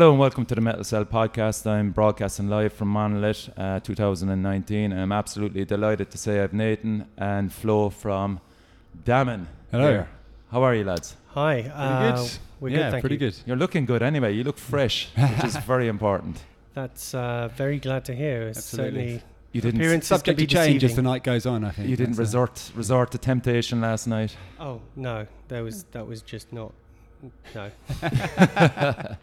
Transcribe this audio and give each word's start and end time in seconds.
Hello 0.00 0.12
and 0.12 0.18
welcome 0.18 0.46
to 0.46 0.54
the 0.54 0.62
Metal 0.62 0.82
Cell 0.82 1.04
podcast. 1.04 1.66
I'm 1.66 1.90
broadcasting 1.90 2.48
live 2.48 2.72
from 2.72 2.88
Monolith 2.88 3.50
uh, 3.58 3.80
2019 3.80 4.92
and 4.92 4.98
I'm 4.98 5.12
absolutely 5.12 5.66
delighted 5.66 6.10
to 6.10 6.16
say 6.16 6.40
I've 6.40 6.54
Nathan 6.54 7.06
and 7.18 7.52
Flo 7.52 7.90
from 7.90 8.40
Damim. 9.04 9.44
Hello. 9.70 9.90
here. 9.90 10.08
How 10.50 10.62
are 10.62 10.74
you 10.74 10.84
lads? 10.84 11.16
Hi. 11.34 11.60
Pretty 11.60 11.74
uh, 11.74 12.16
good. 12.16 12.30
We're 12.60 12.68
yeah, 12.70 12.76
good, 12.76 12.90
thank 12.92 13.02
pretty 13.02 13.14
you. 13.16 13.18
good. 13.18 13.36
You're 13.44 13.58
looking 13.58 13.84
good 13.84 14.02
anyway. 14.02 14.32
You 14.32 14.42
look 14.42 14.56
fresh, 14.56 15.10
which 15.14 15.44
is 15.44 15.56
very 15.66 15.86
important. 15.88 16.44
That's 16.72 17.12
uh, 17.12 17.50
very 17.54 17.78
glad 17.78 18.06
to 18.06 18.14
hear. 18.14 18.48
It's 18.48 18.56
Absolutely. 18.56 19.00
certainly 19.00 19.22
You 19.52 19.60
didn't 19.60 19.80
appearances 19.82 20.08
can 20.08 20.16
Subject 20.16 20.38
to 20.38 20.46
change 20.46 20.82
as 20.82 20.96
the 20.96 21.02
night 21.02 21.24
goes 21.24 21.44
on. 21.44 21.62
I 21.62 21.72
think 21.72 21.90
you 21.90 21.96
didn't 21.98 22.16
That's, 22.16 22.34
uh, 22.34 22.40
resort 22.40 22.72
resort 22.74 23.10
to 23.10 23.18
temptation 23.18 23.82
last 23.82 24.06
night. 24.06 24.34
Oh 24.58 24.80
no, 24.96 25.26
there 25.48 25.62
was 25.62 25.84
that 25.92 26.06
was 26.06 26.22
just 26.22 26.54
not. 26.54 26.72
No. 27.54 27.70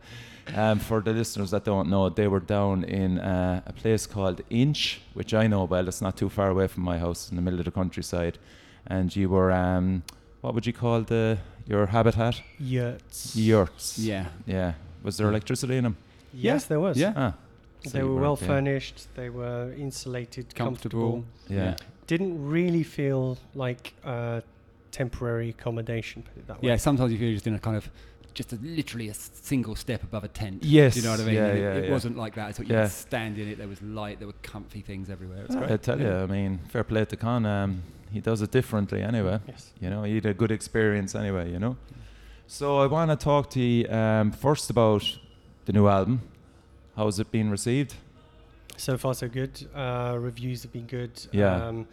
um, 0.56 0.80
for 0.80 1.02
the 1.02 1.14
listeners 1.14 1.52
that 1.52 1.64
don't 1.66 1.90
know, 1.90 2.09
they 2.09 2.28
were 2.28 2.40
down 2.40 2.84
in 2.84 3.20
uh, 3.20 3.62
a 3.66 3.73
place 3.73 4.06
called 4.06 4.42
Inch, 4.50 5.02
which 5.14 5.34
I 5.34 5.48
know 5.48 5.64
well. 5.66 5.88
It's 5.88 6.02
not 6.02 6.17
too 6.17 6.30
far 6.30 6.50
away 6.50 6.67
from 6.67 6.84
my 6.84 6.98
house 6.98 7.30
in 7.30 7.36
the 7.36 7.42
middle 7.42 7.59
of 7.59 7.66
the 7.66 7.72
countryside. 7.72 8.38
And 8.86 9.14
you 9.16 9.30
were, 9.30 9.52
um, 9.52 10.03
what 10.42 10.53
would 10.53 10.66
you 10.66 10.73
call 10.73 11.02
the 11.02 11.38
your 11.68 11.88
habitat? 11.88 12.42
Yurts. 12.59 13.36
Yurts. 13.36 14.00
Yeah. 14.00 14.28
Yeah. 14.45 14.73
Was 15.03 15.18
there 15.18 15.28
electricity 15.28 15.78
in 15.78 15.84
them? 15.84 15.98
Yes, 16.34 16.66
there 16.66 16.80
was. 16.80 16.98
Yeah. 16.98 17.14
Ah. 17.16 17.34
so 17.84 17.90
They 17.90 18.00
you 18.00 18.08
were 18.14 18.22
well 18.22 18.34
okay. 18.34 18.45
furnished. 18.48 19.08
They 19.16 19.30
were 19.30 19.73
insulated, 19.78 20.56
comfortable. 20.56 21.12
Comfortable. 21.12 21.56
Yeah. 21.56 21.75
Didn't 22.08 22.50
really 22.50 22.84
feel 22.84 23.38
like 23.53 23.94
uh, 24.06 24.42
temporary 24.92 25.50
accommodation. 25.50 26.23
Put 26.23 26.38
it 26.38 26.48
that 26.48 26.62
way. 26.62 26.70
Yeah. 26.70 26.78
Sometimes 26.78 27.12
you 27.12 27.18
feel 27.18 27.34
just 27.34 27.48
in 27.48 27.56
a 27.56 27.59
kind 27.59 27.75
of 27.75 27.90
just 28.38 28.53
a, 28.53 28.57
literally 28.61 29.09
a 29.09 29.13
single 29.16 29.75
step 29.75 30.02
above 30.03 30.23
a 30.23 30.27
tent. 30.41 30.63
Yes. 30.63 30.93
Do 30.93 30.99
you 30.99 31.05
know 31.05 31.11
what 31.16 31.21
I 31.21 31.25
mean? 31.25 31.35
Yeah, 31.35 31.45
And 31.47 31.57
it, 31.57 31.61
yeah, 31.61 31.73
it 31.81 31.85
yeah. 31.85 31.91
wasn't 31.97 32.16
like 32.23 32.35
that. 32.35 32.55
So 32.55 32.61
you 32.63 32.73
Yeah. 32.75 32.83
could 32.83 32.91
stand 33.07 33.33
in 33.41 33.47
it. 33.52 33.55
There 33.57 33.67
was 33.75 33.81
light. 33.81 34.16
There 34.19 34.27
were 34.33 34.41
comfy 34.53 34.81
things 34.81 35.09
everywhere. 35.09 35.44
It's 35.45 35.55
Ah, 35.55 35.59
great. 35.59 35.71
I 35.71 35.77
tell 35.77 35.99
you, 35.99 36.11
I 36.25 36.27
mean, 36.27 36.59
fair 36.71 36.83
play 36.83 37.03
to 37.05 37.17
Con. 37.17 37.45
Um, 37.45 37.71
he 38.16 38.21
does 38.21 38.41
it 38.45 38.52
differently 38.52 39.02
anyway. 39.02 39.39
Yes. 39.47 39.71
You 39.81 39.89
know, 39.89 40.03
he 40.03 40.16
had 40.16 40.25
a 40.27 40.33
good 40.33 40.52
experience 40.52 41.16
anyway, 41.16 41.52
you 41.52 41.59
know. 41.59 41.75
So 42.47 42.77
I 42.83 42.88
want 42.88 43.09
to 43.11 43.17
talk 43.31 43.49
to 43.52 43.59
you 43.59 43.89
um, 43.89 44.31
first 44.31 44.69
about 44.69 45.03
the 45.66 45.73
new 45.73 45.88
album. 45.88 46.22
How's 46.95 47.19
it 47.19 47.29
been 47.31 47.49
received? 47.51 47.95
So 48.77 48.97
far, 48.97 49.13
so 49.16 49.27
good. 49.27 49.53
Uh, 49.75 50.16
reviews 50.29 50.61
have 50.63 50.72
been 50.72 50.85
good. 50.88 51.11
Yeah. 51.31 51.67
Um, 51.67 51.88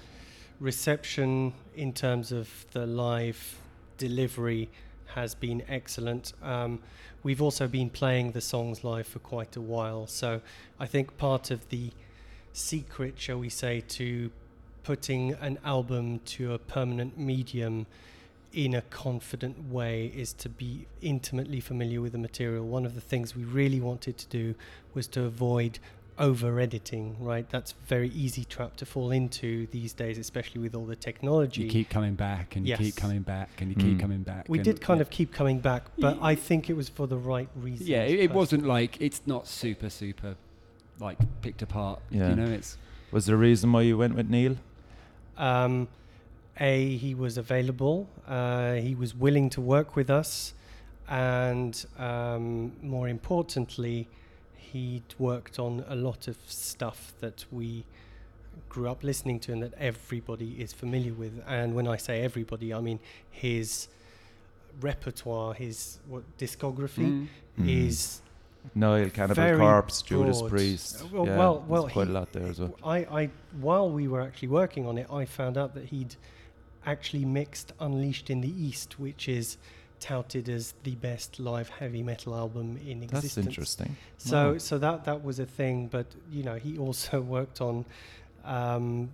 reception 0.61 1.53
in 1.75 1.93
terms 1.93 2.31
of 2.33 2.49
the 2.73 2.87
live 2.87 3.41
delivery 3.99 4.69
has 5.07 5.35
been 5.35 5.63
excellent. 5.69 6.33
Um, 6.43 6.81
we've 7.23 7.43
also 7.43 7.69
been 7.69 7.91
playing 7.91 8.33
the 8.33 8.41
songs 8.41 8.85
live 8.85 9.07
for 9.07 9.19
quite 9.19 9.57
a 9.57 9.61
while. 9.61 10.07
So 10.07 10.41
I 10.79 10.87
think 10.87 11.17
part 11.17 11.51
of 11.51 11.69
the 11.69 11.91
secret, 12.53 13.15
shall 13.17 13.39
we 13.39 13.49
say, 13.49 13.81
to 13.81 14.31
putting 14.83 15.33
an 15.35 15.59
album 15.65 16.21
to 16.27 16.53
a 16.53 16.59
permanent 16.59 17.19
medium 17.19 17.87
in 18.53 18.75
a 18.75 18.83
confident 18.83 19.71
way 19.71 20.13
is 20.15 20.33
to 20.33 20.49
be 20.49 20.87
intimately 21.03 21.59
familiar 21.59 22.01
with 22.01 22.13
the 22.13 22.19
material. 22.19 22.65
One 22.65 22.87
of 22.87 22.95
the 22.95 23.01
things 23.01 23.35
we 23.35 23.43
really 23.45 23.81
wanted 23.81 24.17
to 24.19 24.27
do 24.29 24.55
was 24.95 25.09
to 25.09 25.25
avoid 25.25 25.81
over 26.19 26.61
editing, 26.61 27.17
right? 27.19 27.49
That's 27.51 27.73
a 27.73 27.87
very 27.87 28.09
easy 28.11 28.45
trap 28.45 28.77
to 28.77 28.87
fall 28.87 29.11
into 29.11 29.67
these 29.69 29.93
days, 29.93 30.17
especially 30.19 30.61
with 30.61 30.75
all 30.75 30.87
the 30.87 30.97
technology. 30.97 31.63
You 31.63 31.71
keep 31.71 31.91
coming 31.91 32.15
back 32.15 32.57
and 32.57 32.67
you 32.69 32.77
keep 32.77 32.97
coming 32.97 33.23
back 33.23 33.51
and 33.61 33.71
you 33.71 33.77
Mm. 33.77 33.81
keep 33.81 34.01
coming 34.01 34.23
back. 34.23 34.47
we 34.49 34.59
did 34.59 34.81
kind 34.81 34.99
yeah. 34.99 35.03
of 35.03 35.11
keep 35.11 35.33
coming 35.33 35.59
back, 35.59 35.85
but 35.99 36.19
I 36.23 36.35
think 36.35 36.71
it 36.71 36.75
was 36.77 36.89
for 36.89 37.07
the 37.07 37.17
right 37.17 37.49
reason. 37.57 37.87
Yeah, 37.87 38.03
it, 38.05 38.21
it 38.21 38.33
wasn't 38.33 38.65
like 38.65 39.01
it's 39.01 39.23
not 39.27 39.47
super 39.47 39.91
super 39.91 40.37
like 41.01 41.19
picked 41.43 41.63
apart. 41.63 42.01
Yeah. 42.11 42.31
You 42.31 42.37
know, 42.37 42.47
it's 42.53 42.79
Was 43.11 43.27
there 43.27 43.35
a 43.35 43.39
reason 43.39 43.73
why 43.73 43.83
you 43.83 43.99
went 43.99 44.15
with 44.15 44.29
Neil? 44.31 44.57
Um, 45.37 45.89
a, 46.61 46.97
he 46.97 47.15
was 47.15 47.37
available. 47.37 48.09
Uh, 48.29 48.75
he 48.75 48.95
was 48.95 49.15
willing 49.15 49.51
to 49.51 49.61
work 49.61 49.97
with 49.97 50.09
us, 50.09 50.55
and 51.09 51.85
um, 51.99 52.73
more 52.83 53.09
importantly, 53.09 54.09
he'd 54.75 55.15
worked 55.21 55.57
on 55.61 55.85
a 55.89 55.95
lot 55.95 56.27
of 56.29 56.37
stuff 56.47 57.13
that 57.21 57.45
we 57.53 57.85
grew 58.69 58.89
up 58.89 59.05
listening 59.05 59.39
to 59.39 59.53
and 59.53 59.63
that 59.63 59.73
everybody 59.79 60.51
is 60.65 60.73
familiar 60.73 61.13
with. 61.15 61.35
And 61.47 61.75
when 61.77 61.87
I 61.87 61.97
say 61.97 62.23
everybody, 62.23 62.75
I 62.75 62.81
mean 62.81 62.99
his 63.31 63.87
repertoire, 64.81 65.55
his 65.55 65.99
what 66.09 66.23
discography 66.39 67.09
Mm. 67.11 67.27
Mm. 67.61 67.87
is 67.89 68.21
Nile, 68.75 69.11
Cannibal 69.11 69.59
Corpse, 69.59 70.03
Judas 70.03 70.41
broad. 70.41 70.51
Priest. 70.51 71.03
Uh, 71.03 71.07
well- 71.13 71.27
yeah, 71.27 71.39
well- 71.39 71.65
well, 71.69 71.89
quite 71.89 72.07
he- 72.09 72.13
a 72.15 72.19
lot 72.21 72.33
there 72.33 72.47
as 72.49 72.59
well. 72.59 72.75
I, 72.85 72.99
I, 73.21 73.31
while 73.61 73.89
we 73.99 74.09
were 74.09 74.23
actually 74.23 74.49
working 74.49 74.87
on 74.87 74.99
it, 74.99 75.07
I 75.13 75.25
found 75.27 75.57
out 75.57 75.75
that 75.75 75.85
he'd 75.87 76.17
actually 76.87 77.25
mixed 77.25 77.73
Unleashed 77.79 78.29
in 78.31 78.41
the 78.41 78.49
East, 78.69 78.99
which 78.99 79.29
is 79.29 79.57
touted 80.05 80.49
as 80.51 80.75
the 80.83 80.95
best 80.97 81.41
live 81.41 81.69
heavy 81.71 82.03
metal 82.03 82.35
album 82.35 82.79
in 82.87 83.03
existence. 83.03 83.35
That's 83.35 83.47
interesting. 83.47 83.97
So, 84.19 84.53
Wow. 84.53 84.59
so 84.59 84.79
that 84.79 85.05
that 85.07 85.25
was 85.25 85.39
a 85.39 85.47
thing. 85.47 85.89
But 85.97 86.07
you 86.31 86.43
know, 86.43 86.57
he 86.57 86.77
also 86.79 87.21
worked 87.37 87.61
on 87.63 87.85
um, 88.45 89.11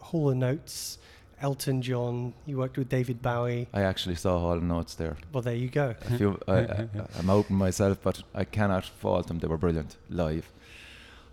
Hall 0.00 0.30
and 0.30 0.42
Oates, 0.42 0.98
Elton 1.40 1.80
John. 1.80 2.34
He 2.44 2.54
worked 2.56 2.76
with 2.76 2.88
David 2.88 3.22
Bowie. 3.22 3.68
I 3.72 3.82
actually 3.82 4.16
saw 4.16 4.38
Hall 4.40 4.58
and 4.58 4.72
Oates 4.72 4.94
there. 4.96 5.16
Well, 5.32 5.42
there 5.42 5.54
you 5.54 5.68
go. 5.68 5.94
I 6.10 6.16
feel 6.16 6.38
I, 6.48 6.52
I, 6.82 6.88
I'm 7.18 7.30
open 7.30 7.54
myself, 7.56 7.98
but 8.02 8.22
I 8.34 8.44
cannot 8.44 8.84
fault 8.84 9.28
them. 9.28 9.38
They 9.38 9.46
were 9.48 9.58
brilliant 9.58 9.96
live 10.10 10.50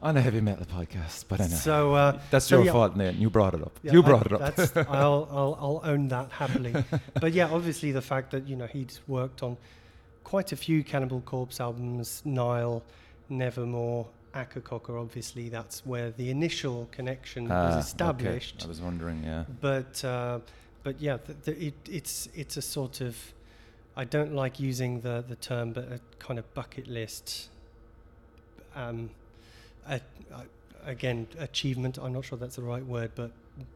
on 0.01 0.17
a 0.17 0.21
heavy 0.21 0.41
metal 0.41 0.65
podcast. 0.65 1.25
But 1.27 1.41
anyway, 1.41 1.55
So 1.57 1.93
uh, 1.93 2.19
that's 2.31 2.45
so 2.45 2.57
your 2.57 2.65
yeah. 2.65 2.71
fault, 2.71 2.95
Nate. 2.95 3.15
You 3.15 3.29
brought 3.29 3.53
it 3.53 3.61
up. 3.61 3.77
Yeah, 3.83 3.93
you 3.93 4.03
I- 4.03 4.05
brought 4.05 4.25
it 4.25 4.33
up. 4.33 4.55
That's, 4.55 4.75
I'll, 4.89 5.27
I'll, 5.31 5.57
I'll 5.59 5.81
own 5.83 6.07
that 6.09 6.31
happily. 6.31 6.73
but 7.19 7.33
yeah, 7.33 7.49
obviously 7.51 7.91
the 7.91 8.01
fact 8.01 8.31
that 8.31 8.47
you 8.47 8.55
know 8.55 8.67
he'd 8.67 8.93
worked 9.07 9.43
on 9.43 9.57
quite 10.23 10.51
a 10.51 10.55
few 10.55 10.83
Cannibal 10.83 11.21
Corpse 11.21 11.59
albums, 11.59 12.21
Nile, 12.25 12.83
Nevermore, 13.29 14.07
Akercocke. 14.35 14.89
Obviously, 14.99 15.49
that's 15.49 15.85
where 15.85 16.11
the 16.11 16.29
initial 16.29 16.87
connection 16.91 17.51
Ah, 17.51 17.65
was 17.65 17.73
okay. 17.73 17.79
established. 17.79 18.61
I 18.63 18.67
was 18.67 18.81
wondering, 18.81 19.23
yeah. 19.23 19.43
But 19.59 20.03
uh, 20.05 20.39
but 20.83 21.01
yeah, 21.01 21.17
it, 21.45 21.73
it's 21.89 22.29
it's 22.33 22.55
a 22.57 22.61
sort 22.61 23.01
of 23.01 23.17
I 23.97 24.05
don't 24.05 24.33
like 24.33 24.59
using 24.59 25.01
the 25.01 25.23
the 25.27 25.35
term, 25.35 25.73
but 25.73 25.91
a 25.91 25.99
kind 26.19 26.37
of 26.39 26.51
bucket 26.53 26.87
list. 26.87 27.49
Um, 28.75 29.09
a, 29.89 30.01
a, 30.33 30.89
again, 30.89 31.27
achievement. 31.37 31.97
I'm 32.01 32.13
not 32.13 32.25
sure 32.25 32.37
that's 32.37 32.55
the 32.55 32.63
right 32.63 32.85
word, 32.85 33.11
but 33.15 33.31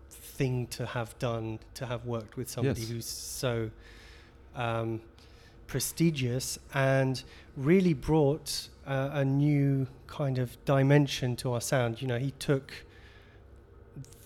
thing 0.09 0.67
to 0.67 0.85
have 0.85 1.17
done 1.19 1.59
to 1.75 1.85
have 1.85 2.05
worked 2.05 2.37
with 2.37 2.49
somebody 2.49 2.81
Yes. 2.81 2.89
who's 2.89 3.05
so 3.05 3.69
um, 4.55 5.01
prestigious 5.67 6.57
and 6.73 7.23
really 7.55 7.93
brought 7.93 8.69
uh, 8.87 9.09
a 9.13 9.25
new 9.25 9.87
kind 10.07 10.37
of 10.37 10.63
dimension 10.65 11.35
to 11.37 11.53
our 11.53 11.61
sound. 11.61 12.01
You 12.01 12.07
know, 12.07 12.19
he 12.19 12.31
took 12.31 12.73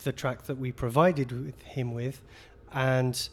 the 0.04 0.12
track 0.12 0.44
that 0.44 0.58
we 0.58 0.72
provided 0.72 1.32
with 1.32 1.62
him 1.64 1.94
with 1.94 2.22
and 2.72 3.30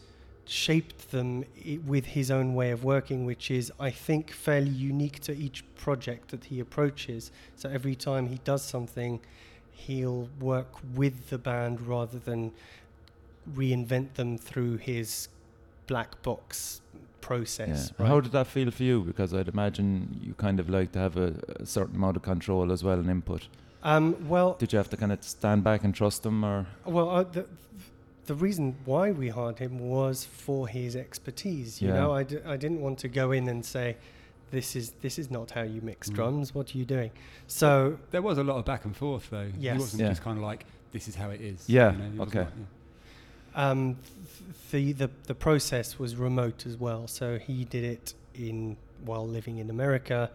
shaped 0.47 1.11
them 1.11 1.45
with 1.87 2.07
his 2.07 2.31
own 2.31 2.55
way 2.55 2.71
of 2.71 2.85
working, 2.85 3.25
which 3.25 3.51
is, 3.51 3.73
I 3.79 3.91
think, 3.91 4.31
fairly 4.31 4.71
unique 4.71 5.21
to 5.21 5.37
each 5.37 5.65
project 5.77 6.31
that 6.31 6.45
he 6.45 6.61
approaches. 6.61 7.31
So 7.57 7.69
every 7.69 7.95
time 7.95 8.29
he 8.29 8.39
does 8.45 8.63
something, 8.63 9.21
he'll 9.71 10.29
work 10.41 10.69
with 10.95 11.31
the 11.31 11.39
band 11.39 11.81
rather 11.87 12.19
than 12.19 12.53
reinvent 13.55 14.15
them 14.15 14.39
through 14.39 14.79
his 14.79 15.29
black 15.87 16.23
box 16.23 16.81
yeah. 16.93 17.01
process. 17.21 17.93
How 17.99 18.21
did 18.21 18.33
that 18.33 18.47
feel 18.47 18.71
for 18.71 18.83
you? 18.83 19.03
Because 19.03 19.35
I'd 19.35 19.49
imagine 19.49 20.21
you 20.23 20.35
kind 20.35 20.61
of 20.61 20.69
like 20.69 20.93
to 20.93 20.99
have 20.99 21.17
a, 21.17 21.35
a 21.61 21.67
certain 21.67 21.97
amount 21.97 22.17
of 22.17 22.23
control 22.23 22.73
as 22.73 22.83
well 22.83 22.99
and 22.99 23.11
input. 23.11 23.49
Um, 23.83 24.29
well, 24.29 24.55
Did 24.55 24.73
you 24.73 24.79
have 24.79 24.89
to 24.91 24.97
kind 24.97 25.13
of 25.13 25.23
stand 25.23 25.63
back 25.63 25.85
and 25.85 25.95
trust 25.95 26.23
them, 26.23 26.43
or 26.43 26.67
Well, 26.87 27.11
uh, 27.11 27.23
the 27.25 27.47
the 28.27 28.35
reason 28.35 28.77
why 28.85 29.11
we 29.13 29.29
hired 29.29 29.59
him 29.59 29.79
was 29.79 30.25
for 30.25 30.69
his 30.69 30.97
expertise. 30.97 31.81
You 31.83 31.89
Yeah. 31.89 31.95
know, 32.01 32.13
I, 32.13 32.23
d- 32.23 32.39
I 32.47 32.57
didn't 32.57 32.81
want 32.81 32.99
to 33.01 33.09
go 33.09 33.33
in 33.33 33.49
and 33.49 33.65
say, 33.65 33.97
"This 34.51 34.75
is 34.77 34.93
this 35.03 35.19
is 35.19 35.31
not 35.31 35.51
how 35.53 35.63
you 35.63 35.81
mix 35.83 36.09
Mm. 36.11 36.15
drums. 36.15 36.55
What 36.55 36.75
are 36.75 36.79
you 36.79 36.85
doing?" 36.85 37.11
So 37.47 37.99
there 38.11 38.23
was 38.23 38.39
a 38.39 38.45
lot 38.45 38.57
of 38.59 38.65
back 38.65 38.85
and 38.85 38.97
forth 38.97 39.29
though. 39.31 39.51
Yes. 39.59 39.75
He 39.75 39.79
wasn't 39.81 40.03
Yeah. 40.03 40.09
just 40.11 40.23
kind 40.23 40.39
of 40.39 40.45
like 40.45 40.65
this 40.93 41.09
is 41.09 41.15
how 41.17 41.31
it 41.31 41.41
is. 41.41 41.69
Yeah, 41.69 41.93
you 41.93 41.99
know, 41.99 42.11
he 42.13 42.21
okay. 42.21 42.39
like, 42.41 42.49
yeah. 43.55 43.71
um, 43.71 43.97
th- 44.71 44.93
the 44.97 45.07
the 45.07 45.11
the 45.27 45.35
process 45.35 45.99
was 45.99 46.17
remote 46.17 46.67
as 46.67 46.77
well. 46.77 47.07
So 47.09 47.39
he 47.39 47.65
did 47.65 47.85
it 47.85 48.15
in 48.35 48.77
while 49.05 49.27
living 49.27 49.59
in 49.59 49.71
America, 49.71 50.31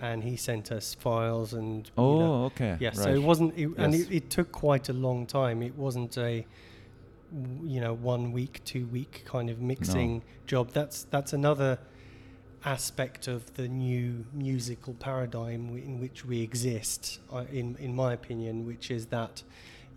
and 0.00 0.22
he 0.22 0.36
sent 0.36 0.70
us 0.70 0.94
files 0.94 1.52
and 1.52 1.86
you 1.86 1.92
oh, 2.02 2.18
know, 2.20 2.44
okay, 2.46 2.76
Yeah, 2.80 2.88
right. 2.88 2.96
so 2.96 3.08
it 3.12 3.22
wasn't, 3.22 3.56
it, 3.58 3.68
and 3.78 3.94
it, 3.94 4.10
it 4.12 4.30
took 4.30 4.52
quite 4.52 4.88
a 4.88 4.92
long 4.92 5.26
time. 5.26 5.60
It 5.62 5.76
wasn't 5.76 6.16
a, 6.18 6.20
w- 6.20 6.44
you 7.64 7.80
know, 7.80 7.94
one 7.94 8.32
week, 8.32 8.60
two 8.64 8.86
week 8.86 9.22
kind 9.24 9.48
of 9.50 9.60
mixing 9.60 10.22
job. 10.46 10.70
That's 10.72 11.04
that's 11.04 11.32
another 11.32 11.78
aspect 12.64 13.26
of 13.26 13.54
the 13.54 13.66
new 13.66 14.24
musical 14.32 14.94
paradigm 14.94 15.66
w- 15.66 15.84
in 15.84 16.00
which 16.00 16.24
we 16.24 16.42
exist, 16.42 17.20
uh, 17.32 17.44
in 17.50 17.76
in 17.76 17.94
my 17.94 18.12
opinion, 18.12 18.66
which 18.66 18.90
is 18.90 19.06
that 19.06 19.42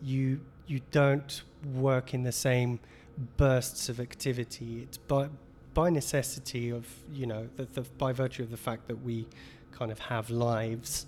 you 0.01 0.39
you 0.67 0.81
don't 0.91 1.43
work 1.73 2.13
in 2.13 2.23
the 2.23 2.31
same 2.31 2.79
bursts 3.37 3.89
of 3.89 3.99
activity. 3.99 4.81
It's 4.83 4.97
by 4.97 5.29
by 5.73 5.89
necessity 5.89 6.69
of 6.69 6.87
you 7.13 7.25
know 7.25 7.47
the, 7.57 7.65
the, 7.65 7.81
by 7.97 8.13
virtue 8.13 8.43
of 8.43 8.51
the 8.51 8.57
fact 8.57 8.87
that 8.87 9.03
we 9.03 9.27
kind 9.71 9.91
of 9.91 9.99
have 9.99 10.29
lives, 10.29 11.05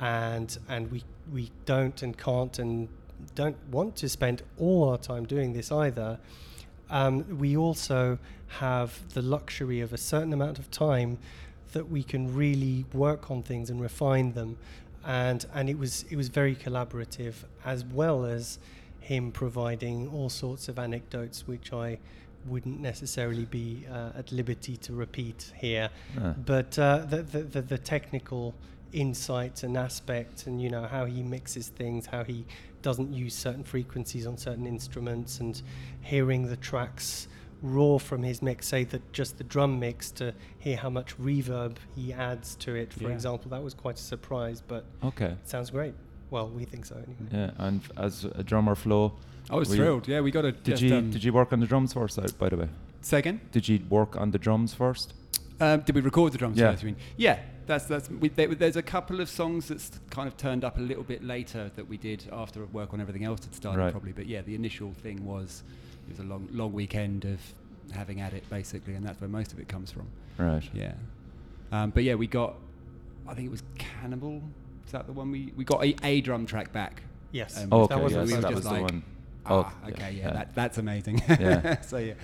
and 0.00 0.56
and 0.68 0.90
we 0.92 1.02
we 1.32 1.50
don't 1.64 2.02
and 2.02 2.16
can't 2.16 2.58
and 2.58 2.88
don't 3.34 3.56
want 3.70 3.96
to 3.96 4.08
spend 4.08 4.42
all 4.58 4.88
our 4.88 4.98
time 4.98 5.24
doing 5.24 5.52
this 5.52 5.70
either. 5.72 6.18
Um, 6.90 7.38
we 7.38 7.56
also 7.56 8.18
have 8.58 8.98
the 9.14 9.22
luxury 9.22 9.80
of 9.80 9.92
a 9.92 9.96
certain 9.96 10.32
amount 10.32 10.58
of 10.58 10.70
time 10.70 11.18
that 11.72 11.88
we 11.88 12.02
can 12.02 12.34
really 12.34 12.84
work 12.92 13.30
on 13.30 13.42
things 13.42 13.70
and 13.70 13.80
refine 13.80 14.32
them, 14.32 14.56
and 15.04 15.46
and 15.54 15.70
it 15.70 15.78
was 15.78 16.04
it 16.10 16.16
was 16.16 16.28
very 16.28 16.56
collaborative 16.56 17.34
as 17.64 17.84
well 17.84 18.24
as 18.24 18.58
him 19.00 19.32
providing 19.32 20.08
all 20.08 20.28
sorts 20.28 20.68
of 20.68 20.78
anecdotes 20.78 21.46
which 21.46 21.72
I 21.72 21.98
wouldn't 22.46 22.80
necessarily 22.80 23.44
be 23.44 23.86
uh, 23.90 24.18
at 24.18 24.32
liberty 24.32 24.76
to 24.78 24.92
repeat 24.94 25.52
here. 25.56 25.90
Uh, 26.18 26.32
But 26.46 26.78
uh, 26.78 26.98
the, 27.08 27.22
the, 27.22 27.42
the, 27.42 27.62
the 27.62 27.78
technical 27.78 28.54
insights 28.92 29.62
and 29.62 29.76
aspect, 29.76 30.46
and 30.46 30.60
you 30.60 30.70
know 30.70 30.84
how 30.86 31.04
he 31.04 31.22
mixes 31.22 31.68
things, 31.68 32.06
how 32.06 32.24
he 32.24 32.44
doesn't 32.82 33.12
use 33.12 33.34
certain 33.34 33.64
frequencies 33.64 34.26
on 34.26 34.36
certain 34.38 34.66
instruments, 34.66 35.40
and 35.40 35.60
hearing 36.00 36.48
the 36.48 36.56
tracks 36.56 37.28
raw 37.62 37.98
from 37.98 38.22
his 38.22 38.40
mix, 38.40 38.66
say 38.66 38.84
that 38.84 39.12
just 39.12 39.36
the 39.38 39.44
drum 39.44 39.78
mix, 39.78 40.10
to 40.12 40.32
hear 40.58 40.76
how 40.76 40.88
much 40.88 41.16
reverb 41.18 41.76
he 41.94 42.12
adds 42.12 42.54
to 42.56 42.74
it. 42.74 42.92
For 42.92 43.04
Yeah. 43.04 43.10
example, 43.10 43.50
that 43.50 43.62
was 43.62 43.74
quite 43.74 43.96
a 43.96 44.02
surprise, 44.02 44.62
but 44.66 44.84
okay. 45.04 45.26
it 45.26 45.48
sounds 45.48 45.70
great. 45.70 45.94
Well, 46.30 46.48
we 46.48 46.64
think 46.64 46.86
so 46.86 46.94
anyway. 46.96 47.28
Yeah, 47.32 47.50
and 47.66 47.80
as 47.96 48.24
a 48.24 48.42
drummer, 48.42 48.74
Flo, 48.74 49.12
I 49.50 49.56
was 49.56 49.74
thrilled. 49.74 50.06
Yeah, 50.08 50.20
we 50.20 50.30
got 50.30 50.44
a. 50.44 50.52
did 50.52 50.64
just, 50.64 50.82
you 50.82 50.94
um, 50.94 51.10
did 51.10 51.24
you 51.24 51.32
work 51.32 51.52
on 51.52 51.60
the 51.60 51.66
drums 51.66 51.92
first? 51.92 52.18
uh, 52.18 52.26
By 52.38 52.48
the 52.48 52.56
way, 52.56 52.68
Second. 53.02 53.40
did 53.50 53.68
you 53.68 53.80
work 53.90 54.16
on 54.16 54.30
the 54.30 54.38
drums 54.38 54.72
first? 54.72 55.12
Um, 55.60 55.80
did 55.80 55.94
we 55.94 56.00
record 56.00 56.32
the 56.32 56.38
drums 56.38 56.56
Yeah. 56.56 56.70
first? 56.70 56.82
You 56.82 56.86
mean? 56.90 56.96
Yeah, 57.18 57.40
that's 57.70 57.86
that's. 57.86 58.10
We, 58.10 58.28
there, 58.28 58.48
there's 58.48 58.76
a 58.76 58.82
couple 58.82 59.20
of 59.20 59.28
songs 59.28 59.68
that's 59.68 59.90
kind 60.10 60.26
of 60.28 60.36
turned 60.36 60.64
up 60.64 60.76
a 60.76 60.80
little 60.80 61.02
bit 61.04 61.22
later 61.24 61.70
that 61.76 61.88
we 61.88 61.96
did 61.96 62.28
after 62.32 62.64
work 62.66 62.92
on 62.92 63.00
everything 63.00 63.24
else 63.24 63.44
had 63.44 63.54
started, 63.54 63.80
Right. 63.80 63.92
probably. 63.92 64.12
But 64.12 64.26
yeah, 64.26 64.42
the 64.42 64.54
initial 64.54 64.92
thing 64.92 65.24
was 65.24 65.62
it 66.08 66.10
was 66.10 66.18
a 66.18 66.28
long 66.28 66.48
long 66.52 66.72
weekend 66.72 67.24
of 67.24 67.40
having 67.92 68.20
at 68.20 68.32
it 68.34 68.48
basically, 68.50 68.94
and 68.94 69.06
that's 69.06 69.20
where 69.20 69.28
most 69.30 69.52
of 69.52 69.58
it 69.60 69.68
comes 69.68 69.90
from. 69.90 70.06
Right. 70.36 70.68
Yeah, 70.74 70.92
um, 71.72 71.90
but 71.90 72.02
yeah, 72.04 72.14
we 72.16 72.26
got. 72.26 72.56
I 73.28 73.34
think 73.34 73.46
it 73.46 73.50
was 73.50 73.62
Cannibal. 73.78 74.42
Is 74.86 74.92
that 74.92 75.06
the 75.06 75.12
one 75.12 75.30
we 75.30 75.52
we 75.56 75.64
got 75.64 75.84
a, 75.84 75.94
a 76.02 76.20
drum 76.20 76.46
track 76.46 76.72
back? 76.72 77.02
Yes, 77.32 77.62
Um, 77.62 77.68
Oh, 77.70 77.86
that 77.86 77.94
okay, 77.94 78.02
was 78.04 78.12
yes, 78.12 78.26
we 78.26 78.32
that 78.34 78.42
just 78.42 78.54
was 78.56 78.64
the 78.64 78.80
one. 78.82 79.02
Ah, 79.46 79.72
Oh, 79.84 79.88
okay, 79.88 80.12
yeah, 80.12 80.26
yeah. 80.26 80.32
That, 80.32 80.54
that's 80.54 80.78
amazing. 80.78 81.22
Yeah. 81.28 81.80
so 81.82 81.98
yeah, 81.98 82.14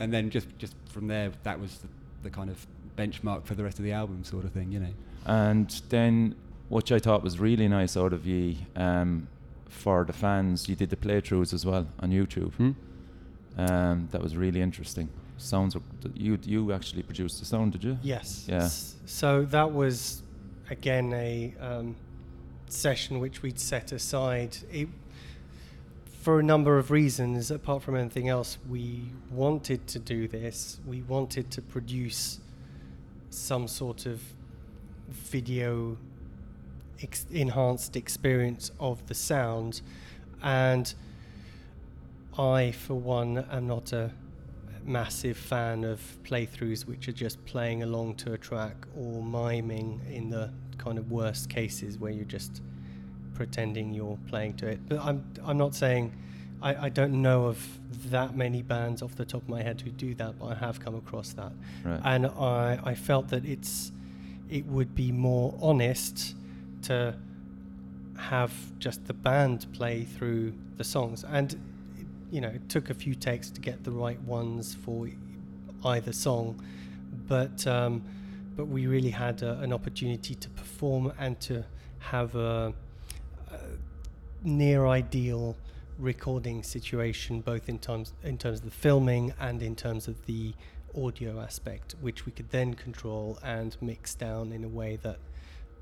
and 0.00 0.12
then 0.12 0.28
just 0.30 0.48
just 0.58 0.74
from 0.90 1.06
there, 1.06 1.30
that 1.44 1.60
was 1.60 1.78
the, 1.78 1.88
the 2.24 2.30
kind 2.30 2.50
of 2.50 2.66
benchmark 2.96 3.44
for 3.44 3.54
the 3.54 3.64
rest 3.64 3.78
of 3.78 3.84
the 3.84 3.92
album, 3.92 4.24
sort 4.24 4.44
of 4.44 4.52
thing, 4.52 4.72
you 4.72 4.80
know. 4.80 4.94
And 5.26 5.68
then, 5.88 6.34
which 6.68 6.92
I 6.92 6.98
thought 6.98 7.22
was 7.22 7.38
really 7.38 7.68
nice 7.68 7.96
out 7.96 8.12
of 8.12 8.26
you, 8.26 8.56
um, 8.76 9.28
for 9.68 10.04
the 10.04 10.12
fans, 10.12 10.68
you 10.68 10.76
did 10.76 10.90
the 10.90 10.96
playthroughs 10.96 11.52
as 11.52 11.66
well 11.66 11.86
on 12.00 12.10
YouTube. 12.10 12.52
Hmm? 12.54 12.72
Um, 13.58 14.08
that 14.12 14.22
was 14.22 14.36
really 14.36 14.60
interesting. 14.60 15.08
Sounds 15.38 15.76
you 16.14 16.38
you 16.44 16.72
actually 16.72 17.02
produced 17.02 17.38
the 17.40 17.44
sound, 17.46 17.72
did 17.72 17.84
you? 17.84 17.98
Yes. 18.02 18.46
Yeah. 18.48 18.64
S- 18.64 18.94
So 19.04 19.44
that 19.46 19.70
was 19.72 20.22
again 20.70 21.12
a 21.12 21.54
um, 21.60 21.96
session 22.68 23.18
which 23.20 23.42
we'd 23.42 23.58
set 23.58 23.92
aside. 23.92 24.56
It, 24.72 24.88
for 26.22 26.40
a 26.40 26.42
number 26.42 26.78
of 26.78 26.90
reasons, 26.90 27.50
apart 27.50 27.82
from 27.82 27.96
anything 27.96 28.28
else, 28.28 28.58
we 28.68 29.10
wanted 29.30 29.86
to 29.88 29.98
do 29.98 30.26
this. 30.26 30.80
We 30.86 31.02
wanted 31.02 31.50
to 31.52 31.62
produce 31.62 32.40
some 33.36 33.68
sort 33.68 34.06
of 34.06 34.20
video 35.08 35.96
ex- 37.02 37.26
enhanced 37.30 37.96
experience 37.96 38.70
of 38.80 39.06
the 39.06 39.14
sound, 39.14 39.82
and 40.42 40.94
I, 42.38 42.72
for 42.72 42.94
one, 42.94 43.38
am 43.50 43.66
not 43.66 43.92
a 43.92 44.10
massive 44.84 45.36
fan 45.36 45.84
of 45.84 46.00
playthroughs 46.22 46.86
which 46.86 47.08
are 47.08 47.12
just 47.12 47.44
playing 47.44 47.82
along 47.82 48.14
to 48.14 48.32
a 48.32 48.38
track 48.38 48.76
or 48.96 49.22
miming 49.22 50.00
in 50.10 50.30
the 50.30 50.50
kind 50.78 50.96
of 50.96 51.10
worst 51.10 51.50
cases 51.50 51.98
where 51.98 52.12
you're 52.12 52.24
just 52.24 52.62
pretending 53.34 53.92
you're 53.92 54.18
playing 54.28 54.54
to 54.54 54.66
it. 54.68 54.80
But 54.88 55.00
I'm 55.00 55.24
I'm 55.44 55.58
not 55.58 55.74
saying 55.74 56.14
I, 56.62 56.86
I 56.86 56.88
don't 56.88 57.20
know 57.22 57.46
of 57.46 57.58
that 58.10 58.36
many 58.36 58.62
bands 58.62 59.02
off 59.02 59.14
the 59.16 59.24
top 59.24 59.42
of 59.42 59.48
my 59.48 59.62
head 59.62 59.80
who 59.82 59.90
do 59.90 60.14
that, 60.14 60.38
but 60.38 60.46
I 60.46 60.54
have 60.54 60.80
come 60.80 60.94
across 60.94 61.32
that. 61.34 61.52
Right. 61.84 62.00
And 62.04 62.26
I, 62.26 62.78
I 62.82 62.94
felt 62.94 63.28
that 63.28 63.44
it's 63.44 63.92
it 64.48 64.64
would 64.66 64.94
be 64.94 65.10
more 65.12 65.54
honest 65.60 66.34
to 66.82 67.14
have 68.16 68.52
just 68.78 69.04
the 69.06 69.12
band 69.14 69.66
play 69.72 70.04
through 70.04 70.52
the 70.76 70.84
songs 70.84 71.24
and 71.24 71.52
it- 71.52 71.58
you 72.30 72.40
know 72.40 72.48
it 72.48 72.68
took 72.68 72.90
a 72.90 72.94
few 72.94 73.14
takes 73.14 73.50
to 73.50 73.60
get 73.60 73.84
the 73.84 73.90
right 73.90 74.20
ones 74.22 74.74
for 74.74 75.08
either 75.84 76.12
song 76.12 76.60
but 77.28 77.66
um, 77.66 78.02
but 78.56 78.66
we 78.66 78.86
really 78.86 79.10
had 79.10 79.42
a, 79.42 79.58
an 79.60 79.72
opportunity 79.72 80.34
to 80.34 80.48
perform 80.50 81.12
and 81.18 81.38
to 81.40 81.64
have 81.98 82.34
a, 82.34 82.72
a 83.52 83.58
near 84.44 84.86
ideal 84.86 85.56
recording 85.98 86.62
situation 86.62 87.40
both 87.40 87.68
in 87.68 87.78
terms 87.78 88.12
in 88.22 88.36
terms 88.36 88.58
of 88.58 88.64
the 88.66 88.70
filming 88.70 89.32
and 89.40 89.62
in 89.62 89.74
terms 89.74 90.08
of 90.08 90.26
the 90.26 90.52
audio 90.96 91.40
aspect 91.40 91.94
which 92.00 92.26
we 92.26 92.32
could 92.32 92.50
then 92.50 92.74
control 92.74 93.38
and 93.42 93.76
mix 93.80 94.14
down 94.14 94.52
in 94.52 94.62
a 94.64 94.68
way 94.68 94.96
that 94.96 95.18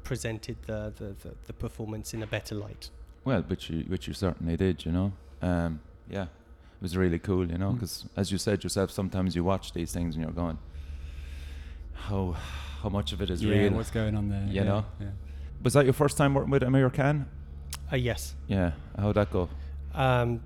presented 0.05 0.57
the, 0.67 0.93
the, 0.97 1.15
the, 1.29 1.35
the 1.47 1.53
performance 1.53 2.13
in 2.15 2.23
a 2.23 2.27
better 2.27 2.55
light 2.55 2.91
Well, 3.25 3.43
which 3.49 3.71
you 3.71 3.85
which 3.89 4.07
you 4.09 4.15
certainly 4.15 4.57
did, 4.57 4.85
you 4.85 4.93
know. 4.93 5.13
Um, 5.43 5.81
yeah, 6.11 6.25
it 6.25 6.83
was 6.83 6.97
really 6.97 7.19
cool, 7.19 7.51
you 7.51 7.59
know, 7.59 7.71
Mm. 7.71 7.75
because 7.75 8.05
as 8.17 8.31
you 8.31 8.39
said 8.39 8.63
yourself, 8.63 8.91
sometimes 8.91 9.35
you 9.35 9.43
watch 9.45 9.73
these 9.73 9.93
things 9.93 10.15
and 10.15 10.23
you're 10.25 10.33
going, 10.45 10.59
how 11.95 12.37
how 12.83 12.89
much 12.91 13.13
of 13.15 13.21
it 13.23 13.31
is 13.31 13.43
yeah, 13.43 13.51
real? 13.57 13.73
what's 13.73 13.91
going 13.91 14.15
on 14.17 14.29
there? 14.29 14.45
You 14.47 14.53
yeah, 14.53 14.63
know? 14.65 14.85
Yeah. 15.01 15.07
Was 15.63 15.73
that 15.73 15.85
your 15.87 15.95
first 15.95 16.17
time 16.19 16.35
working 16.35 16.51
with 16.51 16.63
American? 16.63 17.27
uh, 17.93 17.97
yes 17.97 18.35
Yeah. 18.47 18.73
How'd 18.99 19.15
that 19.17 19.31
go? 19.31 19.49
Um, 19.95 20.41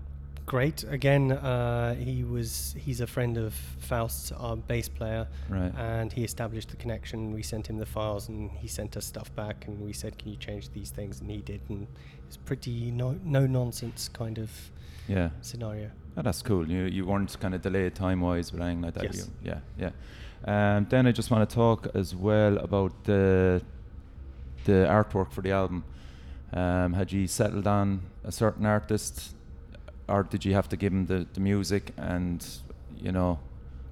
great. 0.46 0.84
Again, 0.84 1.32
uh, 1.32 1.94
he 1.94 2.24
was 2.24 2.74
he's 2.78 3.00
a 3.00 3.06
friend 3.06 3.36
of 3.36 3.54
Faust's, 3.80 4.32
our 4.32 4.56
bass 4.56 4.88
player, 4.88 5.26
Right. 5.48 5.72
and 5.76 6.12
he 6.12 6.24
established 6.24 6.70
the 6.70 6.76
connection. 6.76 7.32
We 7.32 7.42
sent 7.42 7.68
him 7.68 7.78
the 7.78 7.86
files, 7.86 8.28
and 8.28 8.50
he 8.50 8.68
sent 8.68 8.96
us 8.96 9.04
stuff 9.06 9.34
back, 9.34 9.66
and 9.66 9.80
we 9.80 9.92
said, 9.92 10.18
"Can 10.18 10.30
you 10.30 10.36
change 10.36 10.70
these 10.70 10.90
things?" 10.90 11.20
And 11.20 11.30
he 11.30 11.38
did, 11.38 11.60
and 11.68 11.86
it's 12.26 12.36
pretty 12.36 12.90
no 12.90 13.16
no 13.24 13.46
nonsense 13.46 14.08
kind 14.08 14.38
of 14.38 14.50
yeah. 15.08 15.30
scenario. 15.40 15.90
Oh, 16.16 16.22
that's 16.22 16.42
cool. 16.42 16.68
You 16.68 16.84
you 16.84 17.06
weren't 17.06 17.38
kind 17.40 17.54
of 17.54 17.62
delayed 17.62 17.94
time 17.94 18.20
wise 18.20 18.52
with 18.52 18.60
anything 18.62 18.82
like 18.82 18.94
that. 18.94 19.04
Yes. 19.04 19.16
You, 19.42 19.52
yeah, 19.52 19.60
yeah. 19.78 19.90
Um, 20.76 20.86
then 20.88 21.06
I 21.06 21.12
just 21.12 21.30
want 21.30 21.48
to 21.48 21.54
talk 21.54 21.88
as 21.94 22.14
well 22.14 22.58
about 22.58 23.04
the 23.04 23.62
the 24.64 24.86
artwork 24.88 25.32
for 25.32 25.42
the 25.42 25.52
album. 25.52 25.84
Um, 26.52 26.94
had 26.94 27.12
you 27.12 27.26
settled 27.26 27.66
on 27.66 28.00
a 28.24 28.32
certain 28.32 28.64
artist, 28.66 29.34
or 30.08 30.22
did 30.22 30.44
you 30.44 30.54
have 30.54 30.68
to 30.68 30.76
give 30.76 30.92
him 30.92 31.06
the, 31.06 31.26
the 31.34 31.40
music 31.40 31.92
and 31.96 32.46
you 32.96 33.12
know 33.12 33.38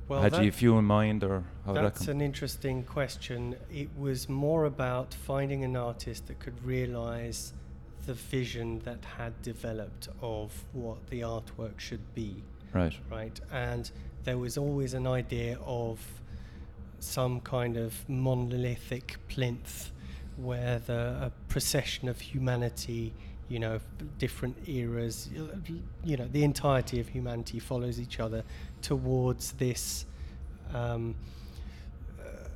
Well, 0.08 0.22
had 0.22 0.32
that- 0.32 0.42
you 0.42 0.48
a 0.48 0.52
few 0.52 0.78
in 0.78 0.84
mind 0.84 1.22
or 1.22 1.44
how 1.64 1.72
did 1.72 1.84
that 1.84 1.94
That's 1.94 2.08
an 2.08 2.20
interesting 2.20 2.82
question. 2.84 3.56
It 3.72 3.90
was 3.98 4.28
more 4.28 4.64
about 4.64 5.14
finding 5.14 5.64
an 5.64 5.76
artist 5.76 6.26
that 6.28 6.38
could 6.38 6.64
realize 6.64 7.52
the 8.06 8.14
vision 8.14 8.80
that 8.84 9.04
had 9.18 9.32
developed 9.42 10.08
of 10.22 10.64
what 10.72 11.06
the 11.08 11.20
artwork 11.20 11.78
should 11.78 12.14
be. 12.14 12.42
right. 12.72 12.94
right? 13.10 13.40
And 13.52 13.90
there 14.24 14.38
was 14.38 14.56
always 14.56 14.94
an 14.94 15.06
idea 15.06 15.58
of 15.64 15.98
some 17.00 17.40
kind 17.40 17.76
of 17.76 18.08
monolithic 18.08 19.16
plinth 19.28 19.90
where 20.36 20.78
the 20.78 21.16
a 21.28 21.32
procession 21.48 22.08
of 22.08 22.20
humanity, 22.20 23.12
you 23.48 23.58
know, 23.58 23.78
different 24.18 24.56
eras, 24.68 25.30
you 26.04 26.16
know, 26.16 26.26
the 26.32 26.42
entirety 26.42 26.98
of 27.00 27.08
humanity 27.08 27.58
follows 27.58 28.00
each 28.00 28.18
other 28.18 28.42
towards 28.82 29.52
this 29.52 30.04
um, 30.74 31.14
uh, 32.20 32.48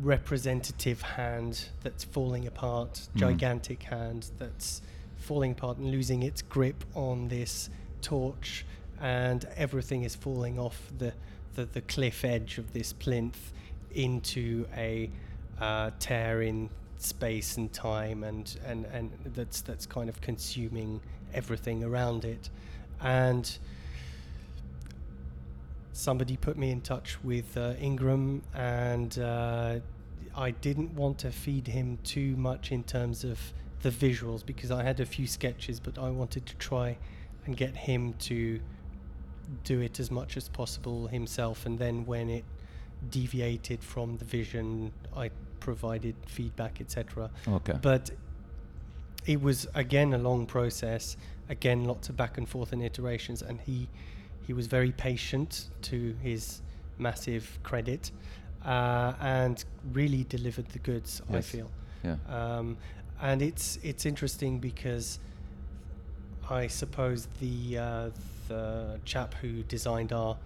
representative 0.00 1.02
hand 1.02 1.68
that's 1.82 2.04
falling 2.04 2.46
apart, 2.46 3.08
Mm. 3.14 3.20
gigantic 3.20 3.82
hand 3.84 4.30
that's 4.38 4.80
falling 5.16 5.52
apart 5.52 5.76
and 5.78 5.90
losing 5.90 6.22
its 6.22 6.42
grip 6.42 6.84
on 6.94 7.28
this 7.28 7.68
torch, 8.00 8.64
and 9.00 9.44
everything 9.56 10.02
is 10.04 10.14
falling 10.14 10.58
off 10.58 10.90
the, 10.98 11.12
the, 11.54 11.66
the 11.66 11.80
cliff 11.82 12.24
edge 12.24 12.58
of 12.58 12.72
this 12.72 12.92
plinth 12.92 13.52
into 13.94 14.66
a 14.76 15.10
uh, 15.60 15.90
tear 16.00 16.42
in 16.42 16.70
space 17.02 17.56
and 17.56 17.72
time, 17.72 18.24
and, 18.24 18.58
and, 18.64 18.86
and 18.86 19.10
that's 19.34 19.60
that's 19.60 19.86
kind 19.86 20.08
of 20.08 20.20
consuming 20.20 21.00
everything 21.34 21.84
around 21.84 22.24
it, 22.24 22.50
and 23.00 23.58
somebody 25.92 26.36
put 26.36 26.56
me 26.56 26.70
in 26.70 26.80
touch 26.80 27.22
with 27.22 27.56
uh, 27.56 27.74
Ingram, 27.80 28.42
and 28.54 29.18
uh, 29.18 29.78
I 30.36 30.50
didn't 30.50 30.94
want 30.94 31.18
to 31.18 31.30
feed 31.30 31.66
him 31.66 31.98
too 32.04 32.36
much 32.36 32.72
in 32.72 32.82
terms 32.84 33.24
of 33.24 33.38
the 33.82 33.90
visuals 33.90 34.44
because 34.44 34.70
I 34.70 34.82
had 34.82 35.00
a 35.00 35.06
few 35.06 35.26
sketches, 35.26 35.80
but 35.80 35.98
I 35.98 36.10
wanted 36.10 36.46
to 36.46 36.54
try 36.56 36.96
and 37.44 37.56
get 37.56 37.76
him 37.76 38.14
to 38.20 38.60
do 39.64 39.80
it 39.80 40.00
as 40.00 40.10
much 40.10 40.36
as 40.36 40.48
possible 40.48 41.08
himself. 41.08 41.66
And 41.66 41.78
then 41.78 42.06
when 42.06 42.30
it 42.30 42.44
deviated 43.10 43.82
from 43.82 44.16
the 44.16 44.24
vision, 44.24 44.92
I 45.16 45.30
provided 45.62 46.16
feedback, 46.26 46.80
etc. 46.80 47.30
Okay. 47.46 47.76
But 47.80 48.10
it 49.26 49.40
was 49.40 49.68
again 49.74 50.12
a 50.12 50.18
long 50.18 50.44
process. 50.46 51.16
Again, 51.48 51.84
lots 51.84 52.08
of 52.08 52.16
back 52.16 52.38
and 52.38 52.48
forth 52.48 52.72
and 52.72 52.82
iterations, 52.82 53.42
and 53.42 53.60
he 53.60 53.88
he 54.46 54.52
was 54.52 54.66
very 54.66 54.92
patient 54.92 55.70
to 55.82 56.14
his 56.20 56.62
massive 56.98 57.44
credit, 57.62 58.10
uh, 58.64 59.12
and 59.20 59.64
really 59.92 60.24
delivered 60.24 60.68
the 60.70 60.80
goods. 60.80 61.22
I 61.32 61.40
feel. 61.40 61.70
yeah. 62.02 62.16
Um, 62.28 62.76
and 63.20 63.40
it's 63.40 63.78
it's 63.84 64.04
interesting 64.04 64.58
because 64.58 65.20
I 66.50 66.66
suppose 66.66 67.28
the 67.40 67.78
uh, 67.78 68.10
the 68.48 68.98
chap 69.04 69.34
who 69.34 69.62
designed 69.62 70.12
our 70.12 70.36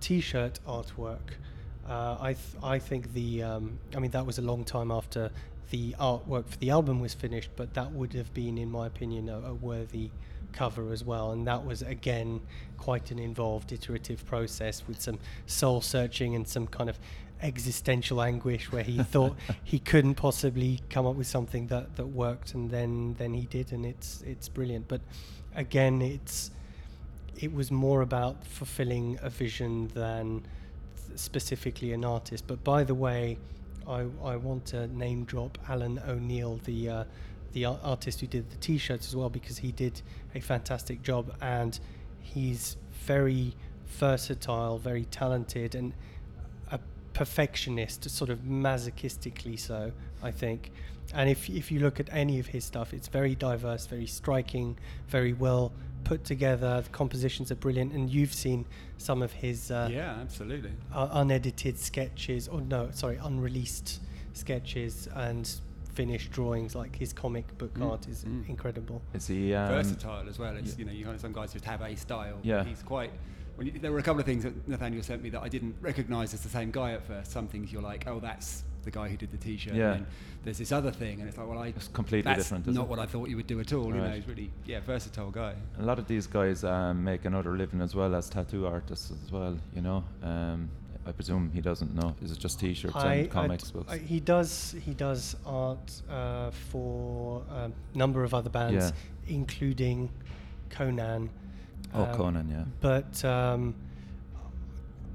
T-shirt 0.00 0.58
artwork, 0.66 1.36
uh, 1.90 2.16
I 2.20 2.32
th- 2.34 2.62
I 2.62 2.78
think 2.78 3.12
the 3.12 3.42
um, 3.42 3.78
I 3.96 3.98
mean 3.98 4.12
that 4.12 4.24
was 4.24 4.38
a 4.38 4.42
long 4.42 4.64
time 4.64 4.90
after 4.90 5.30
the 5.70 5.94
artwork 6.00 6.48
for 6.48 6.56
the 6.58 6.70
album 6.70 7.00
was 7.00 7.14
finished, 7.14 7.50
but 7.56 7.74
that 7.74 7.92
would 7.92 8.12
have 8.14 8.32
been, 8.34 8.58
in 8.58 8.70
my 8.70 8.86
opinion, 8.86 9.28
a, 9.28 9.38
a 9.40 9.54
worthy 9.54 10.10
cover 10.52 10.92
as 10.92 11.04
well. 11.04 11.32
And 11.32 11.46
that 11.46 11.64
was 11.64 11.82
again 11.82 12.40
quite 12.76 13.10
an 13.10 13.18
involved 13.18 13.72
iterative 13.72 14.24
process 14.24 14.82
with 14.86 15.00
some 15.00 15.18
soul 15.46 15.80
searching 15.80 16.34
and 16.34 16.46
some 16.46 16.66
kind 16.66 16.88
of 16.88 16.98
existential 17.42 18.20
anguish 18.22 18.70
where 18.70 18.82
he 18.84 19.02
thought 19.12 19.36
he 19.64 19.78
couldn't 19.78 20.14
possibly 20.14 20.80
come 20.90 21.06
up 21.06 21.16
with 21.16 21.26
something 21.26 21.66
that, 21.68 21.96
that 21.96 22.06
worked 22.06 22.54
and 22.54 22.70
then 22.70 23.14
then 23.18 23.32
he 23.32 23.46
did 23.46 23.72
and 23.72 23.86
it's 23.86 24.22
it's 24.26 24.46
brilliant 24.46 24.86
but 24.88 25.00
again 25.54 26.02
it's 26.02 26.50
it 27.38 27.50
was 27.54 27.70
more 27.70 28.02
about 28.02 28.44
fulfilling 28.46 29.18
a 29.22 29.30
vision 29.30 29.88
than 29.94 30.40
th- 30.40 30.46
specifically 31.14 31.92
an 31.92 32.04
artist 32.04 32.46
but 32.46 32.62
by 32.64 32.84
the 32.84 32.94
way 32.94 33.38
I, 33.86 34.06
I 34.24 34.36
want 34.36 34.66
to 34.66 34.86
name 34.88 35.24
drop 35.24 35.58
Alan 35.68 36.00
O'Neill 36.06 36.60
the 36.64 36.88
uh, 36.88 37.04
the 37.52 37.64
ar- 37.64 37.80
artist 37.82 38.20
who 38.20 38.26
did 38.26 38.48
the 38.50 38.56
t-shirts 38.56 39.08
as 39.08 39.16
well 39.16 39.28
because 39.28 39.58
he 39.58 39.72
did 39.72 40.00
a 40.34 40.40
fantastic 40.40 41.02
job 41.02 41.34
and 41.40 41.78
he's 42.20 42.76
very 42.92 43.54
versatile 43.86 44.78
very 44.78 45.04
talented 45.06 45.74
and 45.74 45.92
a 46.70 46.78
perfectionist, 47.12 48.08
sort 48.08 48.30
of 48.30 48.40
masochistically 48.40 49.58
so, 49.58 49.92
I 50.22 50.30
think. 50.30 50.70
And 51.12 51.28
if 51.28 51.50
if 51.50 51.72
you 51.72 51.80
look 51.80 51.98
at 51.98 52.08
any 52.12 52.38
of 52.38 52.46
his 52.46 52.64
stuff, 52.64 52.94
it's 52.94 53.08
very 53.08 53.34
diverse, 53.34 53.86
very 53.86 54.06
striking, 54.06 54.78
very 55.08 55.32
well 55.32 55.72
put 56.04 56.24
together. 56.24 56.80
The 56.80 56.90
compositions 56.90 57.50
are 57.50 57.56
brilliant, 57.56 57.92
and 57.92 58.10
you've 58.10 58.32
seen 58.32 58.66
some 58.98 59.22
of 59.22 59.32
his 59.32 59.70
uh, 59.70 59.88
yeah, 59.90 60.16
absolutely. 60.20 60.72
uh, 60.92 61.08
unedited 61.12 61.78
sketches, 61.78 62.48
or 62.48 62.60
no, 62.60 62.90
sorry, 62.92 63.18
unreleased 63.22 64.00
sketches 64.32 65.08
and 65.14 65.50
finished 65.94 66.30
drawings. 66.30 66.74
Like 66.74 66.96
his 66.96 67.12
comic 67.12 67.56
book 67.58 67.74
Mm, 67.74 67.90
art 67.90 68.08
is 68.08 68.24
mm. 68.24 68.48
incredible. 68.48 69.02
Is 69.14 69.26
he 69.26 69.54
um, 69.54 69.68
versatile 69.68 70.28
as 70.28 70.38
well. 70.38 70.56
It's 70.56 70.72
yeah. 70.72 70.78
you 70.78 70.84
know, 70.84 70.92
you 70.92 71.04
kind 71.04 71.14
of 71.14 71.20
some 71.20 71.32
guys 71.32 71.52
just 71.52 71.64
have 71.64 71.82
a 71.82 71.96
style. 71.96 72.38
Yeah. 72.42 72.64
he's 72.64 72.82
quite. 72.82 73.12
When 73.56 73.66
you, 73.66 73.72
there 73.78 73.92
were 73.92 73.98
a 73.98 74.02
couple 74.02 74.20
of 74.20 74.26
things 74.26 74.44
that 74.44 74.66
Nathaniel 74.68 75.02
sent 75.02 75.22
me 75.22 75.30
that 75.30 75.42
I 75.42 75.48
didn't 75.48 75.76
recognise 75.80 76.32
as 76.32 76.40
the 76.40 76.48
same 76.48 76.70
guy 76.70 76.92
at 76.92 77.06
first. 77.06 77.30
Some 77.30 77.46
things 77.46 77.72
you're 77.72 77.82
like, 77.82 78.06
oh, 78.06 78.20
that's 78.20 78.64
the 78.84 78.90
guy 78.90 79.08
who 79.08 79.16
did 79.16 79.30
the 79.30 79.36
T-shirt. 79.36 79.74
Yeah. 79.74 79.94
And 79.94 80.06
there's 80.44 80.58
this 80.58 80.72
other 80.72 80.90
thing, 80.90 81.20
and 81.20 81.28
it's 81.28 81.36
like, 81.38 81.48
well, 81.48 81.58
I 81.58 81.68
It's 81.68 81.88
completely 81.88 82.30
that's 82.30 82.44
different, 82.44 82.66
isn't 82.68 82.80
it? 82.82 82.88
what 82.88 82.98
I 82.98 83.06
thought 83.06 83.28
you 83.28 83.36
would 83.36 83.46
do 83.46 83.60
at 83.60 83.72
all. 83.72 83.86
You 83.94 84.00
know, 84.00 84.10
he's 84.10 84.26
really 84.26 84.50
yeah, 84.66 84.80
versatile 84.80 85.30
guy. 85.30 85.54
A 85.78 85.82
lot 85.82 85.98
of 85.98 86.06
these 86.06 86.26
guys 86.26 86.64
um, 86.64 87.04
make 87.04 87.24
another 87.26 87.56
living 87.56 87.80
as 87.82 87.94
well 87.94 88.14
as 88.14 88.28
tattoo 88.30 88.66
artists 88.66 89.10
as 89.24 89.30
well. 89.32 89.58
You 89.74 89.82
know, 89.82 90.04
um, 90.22 90.70
I 91.06 91.12
presume 91.12 91.50
he 91.52 91.60
doesn't 91.60 91.94
know. 91.94 92.14
Is 92.22 92.30
it 92.32 92.38
just 92.38 92.58
T-shirts 92.60 92.94
and 92.96 93.30
comics 93.30 93.64
d- 93.64 93.72
books? 93.74 93.92
I- 93.92 93.98
he 93.98 94.20
does 94.20 94.74
he 94.84 94.94
does 94.94 95.36
art 95.44 96.02
uh, 96.10 96.50
for 96.70 97.42
a 97.50 97.70
number 97.94 98.24
of 98.24 98.32
other 98.34 98.50
bands, 98.50 98.92
including 99.28 100.10
Conan. 100.70 101.28
oh, 101.94 102.04
Um, 102.04 102.14
Conan, 102.16 102.48
yeah. 102.50 102.64
But 102.80 103.22
um, 103.24 103.74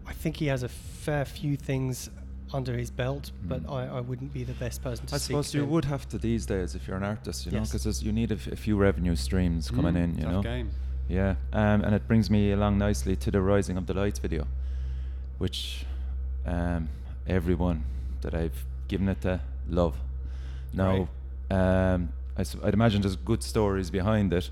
I 0.06 0.14
think 0.14 0.38
he 0.38 0.48
has 0.48 0.62
a 0.64 0.70
fair 0.70 1.26
few 1.26 1.56
things 1.58 2.10
under 2.54 2.78
his 2.78 2.92
belt, 2.92 3.32
but 3.44 3.64
Mm. 3.64 3.72
I, 3.72 3.98
I 3.98 4.02
wouldn't 4.02 4.32
be 4.34 4.44
the 4.44 4.54
best 4.54 4.82
person 4.84 5.06
to 5.08 5.16
I 5.16 5.18
suppose 5.18 5.54
you 5.54 5.64
him. 5.64 5.70
would 5.72 5.86
have 5.86 6.08
to 6.10 6.18
these 6.18 6.46
days 6.46 6.76
if 6.76 6.88
you're 6.88 6.98
an 6.98 7.04
artist, 7.04 7.46
you 7.46 7.52
know, 7.52 7.62
because 7.62 8.04
you 8.04 8.12
need 8.12 8.32
a, 8.32 8.36
f- 8.36 8.48
a 8.48 8.56
few 8.56 8.78
revenue 8.78 9.16
streams 9.16 9.70
coming 9.72 9.96
Mm, 9.96 10.04
in, 10.04 10.16
you 10.18 10.24
tough 10.24 10.32
know. 10.32 10.42
game. 10.44 10.70
Yeah, 11.10 11.36
um, 11.54 11.82
and 11.84 11.94
it 11.96 12.08
brings 12.08 12.30
me 12.30 12.52
along 12.52 12.78
nicely 12.78 13.16
to 13.18 13.32
the 13.32 13.42
Rising 13.42 13.78
of 13.78 13.86
the 13.88 13.94
Lights 13.94 14.20
video, 14.20 14.48
which 15.38 15.86
um, 16.46 16.90
everyone 17.28 17.84
that 18.22 18.34
I've 18.34 18.66
given 18.88 19.10
it 19.10 19.22
to 19.22 19.42
love. 19.70 19.96
Now, 20.74 21.08
um, 21.50 22.10
I 22.38 22.42
s- 22.42 22.56
I'd 22.64 22.74
imagine 22.74 23.02
there's 23.02 23.16
good 23.16 23.44
stories 23.44 23.90
behind 23.90 24.34
it. 24.34 24.50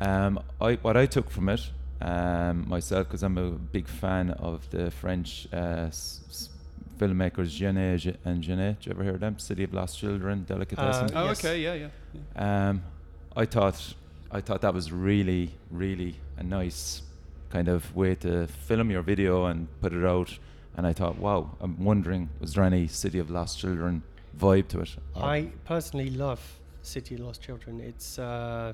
Um, 0.00 0.40
I, 0.60 0.74
what 0.76 0.96
I 0.96 1.06
took 1.06 1.30
from 1.30 1.48
it 1.48 1.70
um, 2.00 2.68
myself, 2.68 3.06
because 3.08 3.22
I'm 3.22 3.36
a 3.38 3.50
big 3.50 3.86
fan 3.88 4.30
of 4.30 4.68
the 4.70 4.90
French 4.90 5.46
uh, 5.52 5.88
s- 5.88 6.20
s- 6.28 6.48
filmmakers 7.10 7.50
Jeunet 7.58 8.16
and 8.24 8.42
Genet. 8.42 8.80
Did 8.80 8.86
you 8.86 8.92
ever 8.92 9.02
hear 9.04 9.14
of 9.14 9.20
them? 9.20 9.38
City 9.38 9.64
of 9.64 9.72
Lost 9.72 9.98
Children, 9.98 10.44
Delicatessen. 10.44 11.10
Oh, 11.14 11.24
Yes. 11.26 11.44
okay, 11.44 11.60
yeah, 11.60 11.74
yeah. 11.74 11.88
yeah. 12.36 12.68
Um, 12.68 12.82
I 13.36 13.46
thought 13.46 13.94
I 14.30 14.40
thought 14.40 14.60
that 14.60 14.74
was 14.74 14.92
really, 14.92 15.54
really 15.70 16.14
a 16.36 16.42
nice 16.42 17.02
kind 17.50 17.68
of 17.68 17.94
way 17.96 18.14
to 18.16 18.46
film 18.46 18.90
your 18.90 19.02
video 19.02 19.46
and 19.46 19.66
put 19.80 19.92
it 19.92 20.04
out. 20.04 20.38
And 20.76 20.86
I 20.86 20.92
thought, 20.92 21.18
wow, 21.18 21.50
I'm 21.60 21.82
wondering, 21.84 22.28
was 22.40 22.54
there 22.54 22.62
any 22.64 22.86
City 22.86 23.18
of 23.18 23.28
Lost 23.28 23.58
Children 23.58 24.02
vibe 24.38 24.68
to 24.68 24.80
it? 24.80 24.94
Or- 25.16 25.24
I 25.24 25.50
personally 25.64 26.10
love 26.10 26.40
City 26.82 27.14
of 27.16 27.20
Lost 27.22 27.42
Children. 27.42 27.80
It's 27.80 28.18
uh, 28.18 28.72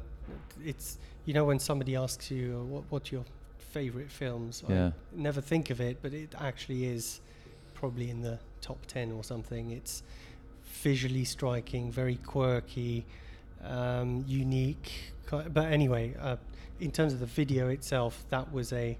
it's 0.64 0.98
you 1.26 1.32
know 1.34 1.44
when 1.44 1.58
somebody 1.58 1.96
asks 1.96 2.30
you 2.30 2.44
uh, 2.76 2.82
what 2.90 3.12
your 3.12 3.24
favorite 3.58 4.10
films, 4.10 4.62
Yeah. 4.68 4.86
I 4.88 4.92
never 5.20 5.40
think 5.42 5.70
of 5.70 5.80
it, 5.80 5.98
but 6.02 6.12
it 6.14 6.34
actually 6.38 6.86
is 6.86 7.20
probably 7.76 8.10
in 8.10 8.22
the 8.22 8.38
top 8.60 8.84
ten 8.86 9.12
or 9.12 9.22
something. 9.22 9.70
It's 9.70 10.02
visually 10.82 11.24
striking, 11.24 11.92
very 11.92 12.16
quirky, 12.16 13.06
um, 13.64 14.24
unique. 14.26 15.12
But 15.30 15.66
anyway, 15.72 16.14
uh, 16.20 16.36
in 16.80 16.90
terms 16.90 17.12
of 17.12 17.20
the 17.20 17.26
video 17.26 17.68
itself, 17.68 18.24
that 18.30 18.52
was 18.52 18.72
a 18.72 18.98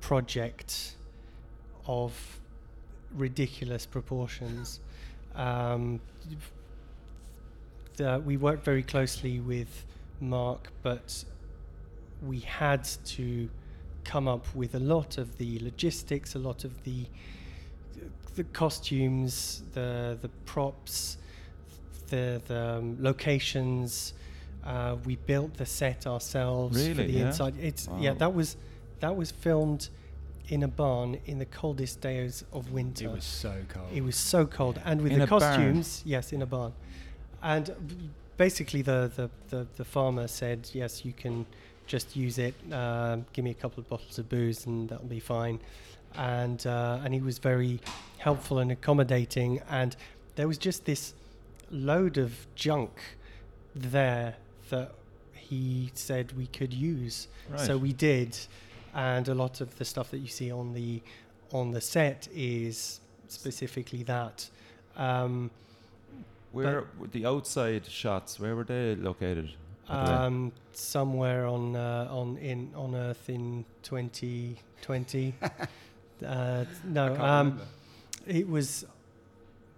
project 0.00 0.96
of 1.86 2.12
ridiculous 3.14 3.86
proportions. 3.86 4.80
Um, 5.34 6.00
the, 7.96 8.22
we 8.24 8.36
worked 8.36 8.64
very 8.64 8.82
closely 8.82 9.40
with 9.40 9.84
Mark, 10.20 10.72
but 10.82 11.24
we 12.22 12.40
had 12.40 12.84
to 12.84 13.48
come 14.06 14.28
up 14.28 14.46
with 14.54 14.74
a 14.74 14.78
lot 14.78 15.18
of 15.18 15.36
the 15.38 15.58
logistics, 15.60 16.34
a 16.34 16.38
lot 16.38 16.64
of 16.64 16.72
the 16.84 17.04
the 18.36 18.44
costumes, 18.44 19.62
the 19.74 20.16
the 20.22 20.28
props, 20.44 21.18
the 22.08 22.40
the 22.46 22.60
um, 22.78 22.96
locations. 23.00 24.14
Uh, 24.64 24.96
we 25.04 25.14
built 25.26 25.54
the 25.54 25.66
set 25.66 26.06
ourselves 26.06 26.76
for 26.82 26.88
Really? 26.94 27.06
the 27.12 27.18
Yeah? 27.18 27.26
inside. 27.28 27.54
It's 27.60 27.88
yeah, 28.00 28.14
that 28.14 28.34
was 28.34 28.56
that 29.00 29.14
was 29.16 29.30
filmed 29.30 29.88
in 30.48 30.62
a 30.62 30.68
barn 30.68 31.18
in 31.26 31.38
the 31.38 31.46
coldest 31.46 32.00
days 32.00 32.44
of 32.52 32.70
winter. 32.72 33.06
It 33.06 33.12
was 33.12 33.24
so 33.24 33.54
cold. 33.68 33.88
It 33.94 34.02
was 34.02 34.16
so 34.16 34.46
cold, 34.46 34.80
and 34.84 35.00
with 35.02 35.12
In 35.12 35.18
the 35.18 35.24
a 35.24 35.28
barn? 35.28 35.40
costumes, 35.42 36.02
yes, 36.04 36.32
in 36.32 36.42
a 36.42 36.46
barn. 36.46 36.72
And 37.42 37.66
b- 37.86 37.94
basically, 38.36 38.82
the, 38.82 39.10
the, 39.16 39.30
the, 39.50 39.66
the 39.76 39.84
farmer 39.84 40.26
said, 40.28 40.68
"Yes, 40.72 41.04
you 41.04 41.12
can 41.12 41.46
just 41.86 42.16
use 42.16 42.38
it. 42.38 42.54
Um, 42.72 43.26
give 43.32 43.44
me 43.44 43.50
a 43.50 43.54
couple 43.54 43.80
of 43.80 43.88
bottles 43.88 44.18
of 44.18 44.28
booze, 44.28 44.66
and 44.66 44.88
that'll 44.88 45.06
be 45.06 45.20
fine." 45.20 45.60
And 46.14 46.66
uh, 46.66 47.00
and 47.04 47.12
he 47.14 47.20
was 47.20 47.38
very 47.38 47.80
helpful 48.18 48.58
and 48.58 48.72
accommodating. 48.72 49.60
And 49.70 49.96
there 50.36 50.48
was 50.48 50.58
just 50.58 50.84
this 50.84 51.14
load 51.70 52.16
of 52.18 52.46
junk 52.54 52.92
there 53.74 54.36
that 54.70 54.92
he 55.34 55.90
said 55.94 56.32
we 56.36 56.46
could 56.46 56.72
use. 56.72 57.28
So 57.56 57.76
we 57.76 57.92
did, 57.92 58.36
and 58.94 59.28
a 59.28 59.34
lot 59.34 59.60
of 59.60 59.78
the 59.78 59.84
stuff 59.84 60.10
that 60.10 60.18
you 60.18 60.28
see 60.28 60.50
on 60.50 60.74
the 60.74 61.00
on 61.52 61.70
the 61.72 61.80
set 61.80 62.28
is 62.34 63.00
specifically 63.28 64.02
that. 64.04 64.48
Um, 64.96 65.50
Where 66.52 66.84
were 66.98 67.06
the 67.06 67.26
outside 67.26 67.86
shots? 67.86 68.40
Where 68.40 68.56
were 68.56 68.64
they 68.64 68.96
located? 68.96 69.50
By 69.88 70.04
the 70.04 70.10
way? 70.10 70.16
um, 70.18 70.52
somewhere 70.72 71.46
on 71.46 71.76
uh, 71.76 72.08
on 72.10 72.36
in 72.38 72.72
on 72.74 72.94
Earth 72.94 73.28
in 73.28 73.64
2020. 73.82 75.34
uh, 76.26 76.64
no, 76.84 77.16
um, 77.16 77.60
it 78.26 78.48
was 78.48 78.84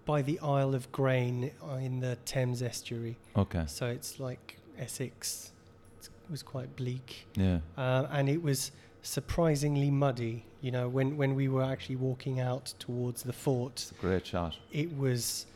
by 0.06 0.22
the 0.22 0.38
Isle 0.40 0.74
of 0.74 0.90
Grain 0.92 1.50
uh, 1.62 1.74
in 1.74 2.00
the 2.00 2.16
Thames 2.24 2.62
estuary. 2.62 3.16
okay. 3.36 3.64
So 3.66 3.86
it's 3.86 4.18
like 4.18 4.58
Essex. 4.78 5.52
It 6.00 6.30
was 6.30 6.42
quite 6.42 6.74
bleak, 6.76 7.26
Yeah. 7.36 7.60
uh, 7.76 8.06
and 8.10 8.28
it 8.28 8.42
was 8.42 8.70
surprisingly 9.02 9.90
muddy. 9.90 10.44
You 10.60 10.72
know, 10.72 10.88
when 10.88 11.16
when 11.16 11.34
we 11.34 11.48
were 11.48 11.62
actually 11.62 11.96
walking 11.96 12.40
out 12.40 12.74
towards 12.78 13.22
the 13.22 13.32
fort, 13.32 13.92
great 14.00 14.26
shot. 14.26 14.56
it 14.72 14.94
was, 14.96 15.46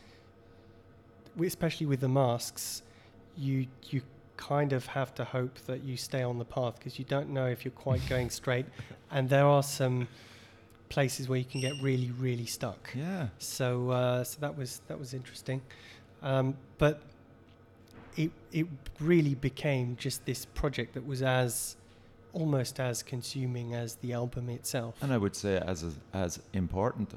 especially 1.39 1.85
with 1.85 1.99
the 1.99 2.07
masks, 2.09 2.83
you 3.37 3.67
you 3.89 4.01
kind 4.37 4.73
of 4.73 4.85
have 4.87 5.13
to 5.15 5.23
hope 5.23 5.59
that 5.67 5.83
you 5.83 5.97
stay 5.97 6.23
on 6.23 6.37
the 6.39 6.45
path 6.45 6.75
because 6.77 6.97
you 6.99 7.05
don't 7.05 7.29
know 7.29 7.47
if 7.47 7.63
you're 7.63 7.71
quite 7.71 8.01
going 8.07 8.29
straight, 8.41 8.65
and 9.11 9.29
there 9.29 9.45
are 9.45 9.63
some 9.63 10.07
places 10.89 11.27
where 11.27 11.39
you 11.39 11.45
can 11.45 11.61
get 11.61 11.73
really 11.81 12.11
really 12.11 12.45
stuck. 12.45 12.91
Yeah. 12.95 13.27
So 13.39 13.89
uh, 13.91 14.23
so 14.23 14.39
that 14.41 14.57
was 14.57 14.81
that 14.87 14.99
was 14.99 15.13
interesting, 15.13 15.61
um, 16.21 16.55
but 16.77 17.01
it 18.15 18.31
it 18.51 18.67
really 18.99 19.35
became 19.35 19.95
just 19.97 20.25
this 20.25 20.45
project 20.45 20.93
that 20.93 21.05
was 21.05 21.21
as 21.21 21.75
almost 22.33 22.79
as 22.79 23.03
consuming 23.03 23.75
as 23.75 23.95
the 23.95 24.13
album 24.13 24.49
itself. 24.49 24.95
And 25.01 25.13
I 25.13 25.17
would 25.17 25.35
say 25.35 25.57
as 25.57 25.83
as, 25.83 25.95
as 26.13 26.39
important 26.53 27.13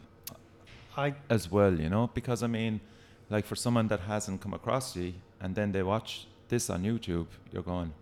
I 0.96 1.14
as 1.28 1.50
well, 1.50 1.78
you 1.78 1.88
know, 1.88 2.10
because 2.14 2.42
I 2.42 2.46
mean, 2.46 2.80
like 3.28 3.44
for 3.44 3.56
someone 3.56 3.88
that 3.88 4.00
hasn't 4.00 4.40
come 4.40 4.54
across 4.54 4.96
you 4.96 5.14
and 5.40 5.54
then 5.54 5.72
they 5.72 5.82
watch 5.82 6.26
this 6.48 6.70
on 6.70 6.82
YouTube, 6.82 7.26
you're 7.52 7.62
going, 7.62 7.92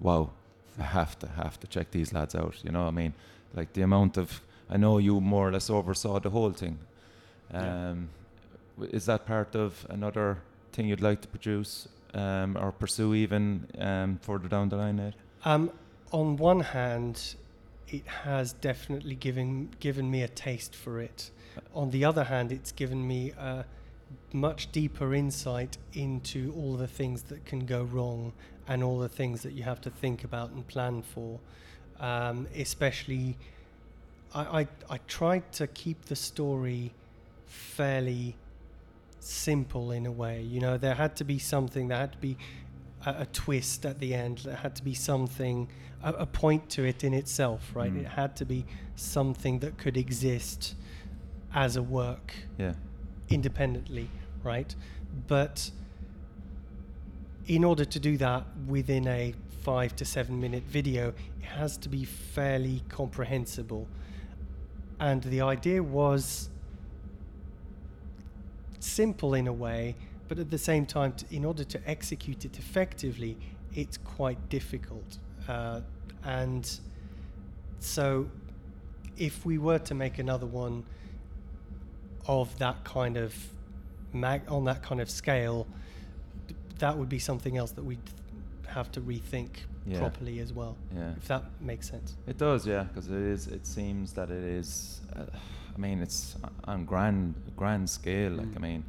wow, 0.00 0.30
I 0.78 0.82
have 0.82 1.18
to 1.20 1.28
have 1.28 1.58
to 1.60 1.66
check 1.66 1.90
these 1.90 2.12
lads 2.12 2.34
out. 2.34 2.56
You 2.64 2.70
know, 2.70 2.82
what 2.82 2.88
I 2.88 2.92
mean, 2.92 3.14
like 3.54 3.72
the 3.72 3.82
amount 3.82 4.16
of 4.16 4.40
I 4.68 4.76
know 4.76 4.98
you 4.98 5.20
more 5.20 5.48
or 5.48 5.52
less 5.52 5.70
oversaw 5.70 6.18
the 6.20 6.30
whole 6.30 6.50
thing. 6.52 6.78
Yeah. 7.52 7.90
Um, 7.90 8.08
w- 8.76 8.94
Is 8.96 9.06
that 9.06 9.24
part 9.26 9.54
of 9.54 9.86
another 9.88 10.38
thing 10.72 10.86
you'd 10.88 11.00
like 11.00 11.20
to 11.22 11.28
produce 11.28 11.88
um, 12.14 12.56
or 12.56 12.72
pursue 12.72 13.14
even 13.14 13.66
um, 13.78 14.18
further 14.22 14.48
down 14.48 14.68
the 14.68 14.76
line, 14.76 14.98
Ed? 14.98 15.14
Um, 15.44 15.70
on 16.10 16.36
one 16.36 16.60
hand, 16.60 17.36
it 17.88 18.06
has 18.24 18.52
definitely 18.52 19.14
given 19.14 19.70
given 19.78 20.10
me 20.10 20.22
a 20.22 20.28
taste 20.28 20.74
for 20.74 21.00
it. 21.00 21.30
On 21.74 21.90
the 21.90 22.04
other 22.04 22.24
hand, 22.24 22.52
it's 22.52 22.72
given 22.72 23.06
me 23.06 23.30
a 23.38 23.64
much 24.32 24.70
deeper 24.72 25.14
insight 25.14 25.78
into 25.92 26.52
all 26.56 26.76
the 26.76 26.86
things 26.86 27.22
that 27.24 27.44
can 27.44 27.66
go 27.66 27.82
wrong 27.84 28.32
and 28.68 28.82
all 28.82 28.98
the 28.98 29.08
things 29.08 29.42
that 29.42 29.52
you 29.52 29.62
have 29.62 29.80
to 29.80 29.90
think 29.90 30.24
about 30.24 30.50
and 30.50 30.66
plan 30.66 31.02
for. 31.02 31.38
Um, 32.00 32.46
especially, 32.56 33.36
I, 34.34 34.60
I 34.60 34.68
I 34.90 34.98
tried 35.06 35.50
to 35.52 35.66
keep 35.66 36.06
the 36.06 36.16
story 36.16 36.92
fairly 37.46 38.36
simple 39.20 39.90
in 39.92 40.06
a 40.06 40.12
way. 40.12 40.42
You 40.42 40.60
know, 40.60 40.76
there 40.76 40.94
had 40.94 41.16
to 41.16 41.24
be 41.24 41.38
something. 41.38 41.88
There 41.88 41.98
had 41.98 42.12
to 42.12 42.18
be 42.18 42.36
a, 43.04 43.22
a 43.22 43.26
twist 43.26 43.86
at 43.86 43.98
the 43.98 44.14
end. 44.14 44.38
There 44.38 44.56
had 44.56 44.76
to 44.76 44.84
be 44.84 44.94
something, 44.94 45.68
a, 46.02 46.12
a 46.12 46.26
point 46.26 46.68
to 46.70 46.84
it 46.84 47.04
in 47.04 47.14
itself, 47.14 47.70
right? 47.74 47.92
Mm. 47.92 48.00
It 48.00 48.06
had 48.06 48.36
to 48.36 48.44
be 48.44 48.66
something 48.96 49.60
that 49.60 49.78
could 49.78 49.96
exist 49.96 50.74
as 51.54 51.76
a 51.76 51.82
work 51.82 52.34
Yeah. 52.58 52.74
Independently, 53.28 54.08
right? 54.42 54.74
But 55.26 55.70
in 57.46 57.64
order 57.64 57.84
to 57.84 58.00
do 58.00 58.16
that 58.16 58.44
within 58.66 59.06
a 59.06 59.34
five 59.62 59.96
to 59.96 60.04
seven 60.04 60.40
minute 60.40 60.62
video, 60.64 61.08
it 61.40 61.44
has 61.44 61.76
to 61.78 61.88
be 61.88 62.04
fairly 62.04 62.82
comprehensible. 62.88 63.86
And 64.98 65.22
the 65.22 65.40
idea 65.42 65.82
was 65.82 66.48
simple 68.80 69.34
in 69.34 69.46
a 69.46 69.52
way, 69.52 69.96
but 70.28 70.38
at 70.38 70.50
the 70.50 70.58
same 70.58 70.86
time, 70.86 71.14
in 71.30 71.44
order 71.44 71.64
to 71.64 71.80
execute 71.88 72.44
it 72.44 72.58
effectively, 72.58 73.36
it's 73.74 73.98
quite 73.98 74.48
difficult. 74.48 75.18
Uh, 75.48 75.80
and 76.24 76.78
so, 77.78 78.28
if 79.18 79.44
we 79.44 79.58
were 79.58 79.78
to 79.78 79.94
make 79.94 80.18
another 80.18 80.46
one 80.46 80.84
of 82.28 82.56
that 82.58 82.82
kind 82.84 83.16
of 83.16 83.34
mag 84.12 84.42
on 84.48 84.64
that 84.64 84.82
kind 84.82 85.00
of 85.00 85.10
scale, 85.10 85.66
that 86.78 86.96
would 86.96 87.08
be 87.08 87.18
something 87.18 87.56
else 87.56 87.70
that 87.72 87.84
we'd 87.84 87.98
have 88.66 88.90
to 88.92 89.00
rethink 89.00 89.50
Yeah. 89.86 90.00
properly 90.00 90.40
as 90.40 90.52
well. 90.52 90.76
Yeah. 90.94 91.12
If 91.16 91.28
that 91.28 91.44
makes 91.60 91.88
sense. 91.88 92.16
It 92.26 92.38
does, 92.38 92.66
yeah, 92.66 92.84
because 92.84 93.06
it 93.08 93.14
is. 93.20 93.46
It 93.46 93.66
seems 93.66 94.12
that 94.14 94.30
it 94.30 94.42
is. 94.44 95.00
Uh, 95.14 95.24
I 95.74 95.78
mean, 95.78 96.00
it's 96.00 96.36
on 96.64 96.84
grand, 96.84 97.34
grand 97.56 97.88
scale. 97.88 98.32
Like, 98.32 98.48
I 98.56 98.58
Mm. 98.58 98.62
mean, 98.62 98.84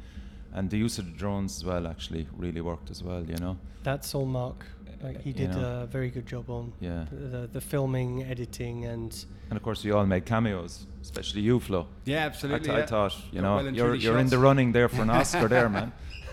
and 0.52 0.70
the 0.70 0.78
use 0.78 0.98
of 0.98 1.04
the 1.06 1.12
drones 1.12 1.56
as 1.58 1.64
well 1.64 1.86
actually 1.86 2.26
really 2.36 2.60
worked 2.60 2.90
as 2.90 3.02
well. 3.02 3.22
You 3.24 3.36
know. 3.36 3.58
That's 3.84 4.14
all 4.14 4.26
Mark. 4.26 4.66
Like 5.02 5.20
he 5.22 5.30
You 5.30 5.34
did 5.36 5.50
know. 5.52 5.82
a 5.82 5.86
very 5.86 6.10
good 6.10 6.26
job 6.26 6.50
on 6.50 6.72
Yeah. 6.80 7.04
the, 7.10 7.16
the, 7.38 7.46
the 7.46 7.60
filming, 7.60 8.24
editing, 8.24 8.84
and 8.86 9.12
And 9.50 9.56
of 9.56 9.62
course, 9.62 9.84
you 9.84 9.96
all 9.96 10.06
made 10.06 10.24
cameos, 10.26 10.86
especially 11.02 11.42
you, 11.42 11.60
Flo. 11.60 11.86
Yeah, 12.04 12.22
I, 12.22 12.26
absolutely. 12.26 12.68
th- 12.68 12.82
I 12.82 12.86
thought, 12.86 13.14
you 13.32 13.40
Got 13.40 13.46
know, 13.48 13.56
well 13.64 13.74
you're 13.74 13.94
you're 13.94 14.18
in 14.18 14.28
the 14.28 14.38
running 14.38 14.72
there 14.72 14.88
for 14.88 15.02
an 15.02 15.10
Oscar 15.20 15.48
there, 15.48 15.68
man. 15.68 15.92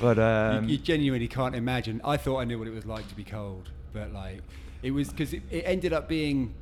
but 0.00 0.16
You- 0.16 0.22
um, 0.22 0.68
you, 0.68 0.78
genuinely 0.78 1.28
can't 1.28 1.54
imagine. 1.54 2.00
I 2.04 2.16
thought 2.16 2.38
I 2.38 2.44
knew 2.44 2.58
what 2.58 2.68
it 2.68 2.74
was 2.74 2.86
like 2.86 3.08
to 3.08 3.14
be 3.14 3.24
cold, 3.24 3.68
but 3.92 4.12
like 4.12 4.40
it 4.82 4.92
was 4.92 5.08
because 5.10 5.32
it, 5.34 5.42
it 5.50 5.62
ended 5.66 5.92
up 5.92 6.08
being. 6.08 6.54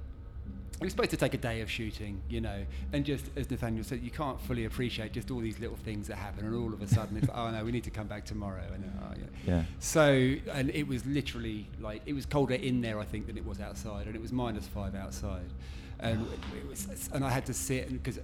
Was 0.80 0.92
supposed 0.92 1.10
to 1.10 1.16
take 1.16 1.32
a 1.32 1.38
day 1.38 1.62
of 1.62 1.70
shooting, 1.70 2.20
you 2.28 2.42
know, 2.42 2.66
and 2.92 3.04
just 3.04 3.30
as 3.34 3.50
Nathaniel 3.50 3.82
said, 3.82 4.02
you 4.02 4.10
can't 4.10 4.38
fully 4.42 4.66
appreciate 4.66 5.12
just 5.12 5.30
all 5.30 5.40
these 5.40 5.58
little 5.58 5.76
things 5.76 6.06
that 6.08 6.16
happen, 6.16 6.44
and 6.44 6.54
all 6.54 6.72
of 6.72 6.82
a 6.82 6.86
sudden 6.86 7.16
it's 7.16 7.28
like, 7.28 7.36
oh 7.38 7.50
no, 7.50 7.64
we 7.64 7.72
need 7.72 7.84
to 7.84 7.90
come 7.90 8.06
back 8.06 8.26
tomorrow, 8.26 8.62
and 8.74 8.92
oh, 9.02 9.14
yeah. 9.16 9.54
yeah, 9.54 9.62
So, 9.78 10.34
and 10.52 10.70
it 10.70 10.86
was 10.86 11.06
literally 11.06 11.66
like 11.80 12.02
it 12.04 12.12
was 12.12 12.26
colder 12.26 12.54
in 12.54 12.82
there, 12.82 13.00
I 13.00 13.04
think, 13.04 13.26
than 13.26 13.38
it 13.38 13.46
was 13.46 13.58
outside, 13.58 14.06
and 14.06 14.14
it 14.14 14.20
was 14.20 14.32
minus 14.32 14.66
five 14.68 14.94
outside, 14.94 15.50
and 16.00 16.26
it 16.54 16.68
was, 16.68 17.08
and 17.12 17.24
I 17.24 17.30
had 17.30 17.46
to 17.46 17.54
sit 17.54 17.88
and 17.88 18.02
because 18.02 18.20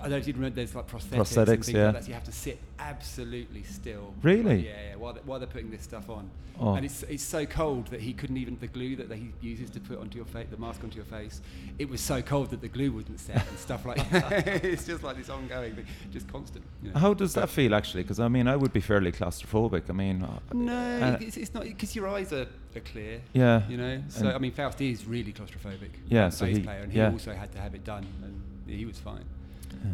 I 0.00 0.08
don't 0.08 0.26
even 0.26 0.40
remember 0.40 0.56
there's 0.56 0.74
like 0.74 0.88
prosthetics, 0.88 1.12
and 1.12 1.20
Prosthetics, 1.20 1.46
things 1.46 1.72
yeah. 1.72 1.84
like 1.86 1.94
that, 1.94 2.02
so 2.04 2.08
you 2.08 2.14
have 2.14 2.24
to 2.24 2.32
sit 2.32 2.58
absolutely 2.78 3.62
still. 3.62 4.14
Really? 4.22 4.66
Yeah, 4.66 4.70
yeah. 4.90 4.96
While, 4.96 5.12
they, 5.12 5.20
while 5.24 5.38
they're 5.38 5.46
putting 5.48 5.70
this 5.70 5.82
stuff 5.82 6.08
on, 6.10 6.30
Oh. 6.60 6.74
and 6.74 6.84
it's 6.84 7.02
it's 7.04 7.22
so 7.22 7.46
cold 7.46 7.86
that 7.88 8.00
he 8.00 8.12
couldn't 8.12 8.36
even 8.36 8.58
the 8.60 8.66
glue 8.66 8.94
that 8.96 9.10
he 9.12 9.32
uses 9.40 9.70
to 9.70 9.80
put 9.80 9.98
onto 9.98 10.16
your 10.16 10.26
face, 10.26 10.46
the 10.50 10.58
mask 10.58 10.84
onto 10.84 10.96
your 10.96 11.06
face. 11.06 11.40
It 11.78 11.88
was 11.88 12.00
so 12.00 12.20
cold 12.20 12.50
that 12.50 12.60
the 12.60 12.68
glue 12.68 12.92
wouldn't 12.92 13.20
set 13.20 13.46
and 13.48 13.58
stuff 13.58 13.86
like. 13.86 14.08
that. 14.10 14.46
it's 14.64 14.86
just 14.86 15.02
like 15.02 15.16
this 15.16 15.30
ongoing 15.30 15.74
thing, 15.74 15.86
just 16.12 16.30
constant. 16.30 16.64
you 16.82 16.92
know. 16.92 17.00
How 17.00 17.14
does 17.14 17.34
that 17.34 17.48
feel 17.48 17.74
actually? 17.74 18.02
Because 18.02 18.20
I 18.20 18.28
mean, 18.28 18.46
I 18.48 18.56
would 18.56 18.72
be 18.72 18.80
fairly 18.80 19.12
claustrophobic. 19.12 19.84
I 19.88 19.92
mean, 19.92 20.22
uh, 20.22 20.38
No, 20.52 20.76
uh, 20.76 21.16
it's, 21.20 21.36
it's 21.36 21.54
not 21.54 21.64
because 21.64 21.96
your 21.96 22.06
eyes 22.08 22.32
are, 22.32 22.46
are 22.76 22.80
clear. 22.80 23.20
Yeah, 23.32 23.68
You 23.68 23.76
know, 23.76 24.02
so 24.08 24.26
and- 24.26 24.34
I 24.34 24.38
mean, 24.38 24.52
Faust 24.52 24.80
is 24.80 25.06
really 25.06 25.32
claustrophobic. 25.32 25.90
Yeah, 26.08 26.26
bass 26.26 26.36
so 26.38 26.46
he- 26.46 26.60
player, 26.60 26.80
and 26.82 26.92
he 26.92 26.98
yeah. 26.98 27.10
also 27.10 27.32
had 27.32 27.52
to 27.52 27.58
have 27.60 27.74
it 27.74 27.84
done, 27.84 28.06
and 28.22 28.42
he 28.66 28.84
was 28.84 28.98
fine. 28.98 29.24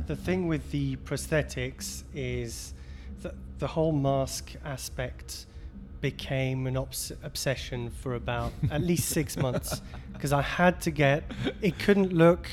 The 0.06 0.16
thing 0.16 0.48
with 0.48 0.70
the 0.70 0.96
prosthetics 0.96 2.02
is 2.14 2.74
that 3.22 3.34
the 3.58 3.66
whole 3.68 3.92
mask 3.92 4.52
aspect 4.64 5.46
became 6.00 6.66
an 6.66 6.76
obs- 6.76 7.12
obsession 7.22 7.90
for 7.90 8.14
about 8.14 8.52
at 8.70 8.82
least 8.82 9.08
six 9.08 9.36
months 9.36 9.80
because 10.12 10.32
I 10.32 10.42
had 10.42 10.80
to 10.82 10.90
get 10.90 11.24
it 11.62 11.78
couldn't 11.78 12.12
look 12.12 12.48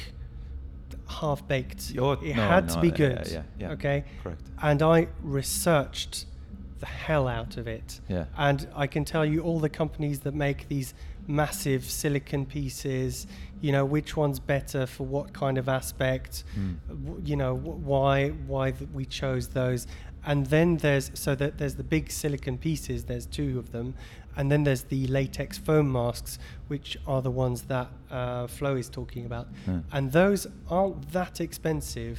half 1.08 1.48
baked. 1.48 1.92
It 1.92 1.96
no, 1.98 2.16
had 2.16 2.70
to 2.70 2.76
no, 2.76 2.82
be 2.82 2.88
yeah, 2.90 2.94
good. 2.96 3.28
yeah, 3.28 3.42
yeah. 3.60 3.72
Okay. 3.72 4.04
correct. 4.24 4.42
And 4.62 4.82
I 4.82 5.08
researched 5.22 6.26
the 6.86 6.92
hell 7.06 7.28
out 7.28 7.58
of 7.58 7.68
it. 7.68 8.00
Yeah. 8.08 8.26
And 8.38 8.68
I 8.76 8.88
can 8.88 9.06
tell 9.06 9.26
you 9.26 9.42
all 9.42 9.60
the 9.60 9.70
companies 9.70 10.20
that 10.22 10.34
make 10.34 10.68
these 10.68 10.94
massive 11.28 11.84
silicon 11.86 12.46
pieces, 12.46 13.26
you 13.62 13.72
know, 13.72 13.84
which 13.86 14.16
one's 14.16 14.40
better 14.40 14.86
for 14.86 15.06
what 15.16 15.34
kind 15.34 15.58
of 15.58 15.68
aspect, 15.68 16.44
Mm. 16.60 16.76
w- 17.06 17.22
you 17.30 17.36
know, 17.36 17.56
wh- 17.56 17.80
why 17.92 18.30
why 18.48 18.72
th- 18.72 18.90
we 18.94 19.06
chose 19.06 19.48
those. 19.50 19.88
And 20.28 20.46
then 20.48 20.78
there's 20.78 21.12
so 21.14 21.36
that 21.36 21.58
there's 21.60 21.76
the 21.76 21.84
big 21.98 22.12
silicon 22.12 22.58
pieces, 22.58 23.06
there's 23.06 23.26
two 23.28 23.58
of 23.60 23.72
them, 23.72 23.94
and 24.38 24.52
then 24.52 24.64
there's 24.64 24.84
the 24.84 25.08
latex 25.08 25.58
foam 25.58 25.92
masks, 25.92 26.38
which 26.68 26.98
are 27.08 27.22
the 27.22 27.32
ones 27.32 27.64
that 27.64 27.90
uh, 28.12 28.48
Flo 28.48 28.76
is 28.76 28.90
talking 28.90 29.26
about. 29.26 29.48
Yeah. 29.68 29.80
And 29.92 30.12
those 30.12 30.48
aren't 30.70 31.12
that 31.14 31.42
expensive, 31.42 32.18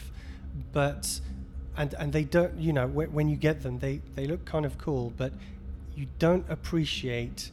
but 0.72 1.20
and 1.76 1.94
and 1.94 2.12
they 2.12 2.24
don't 2.24 2.56
you 2.58 2.72
know 2.72 2.86
when, 2.86 3.12
when 3.12 3.28
you 3.28 3.36
get 3.36 3.62
them 3.62 3.78
they 3.78 4.00
they 4.14 4.26
look 4.26 4.44
kind 4.44 4.64
of 4.64 4.78
cool 4.78 5.12
but 5.16 5.32
you 5.94 6.06
don't 6.18 6.44
appreciate 6.50 7.50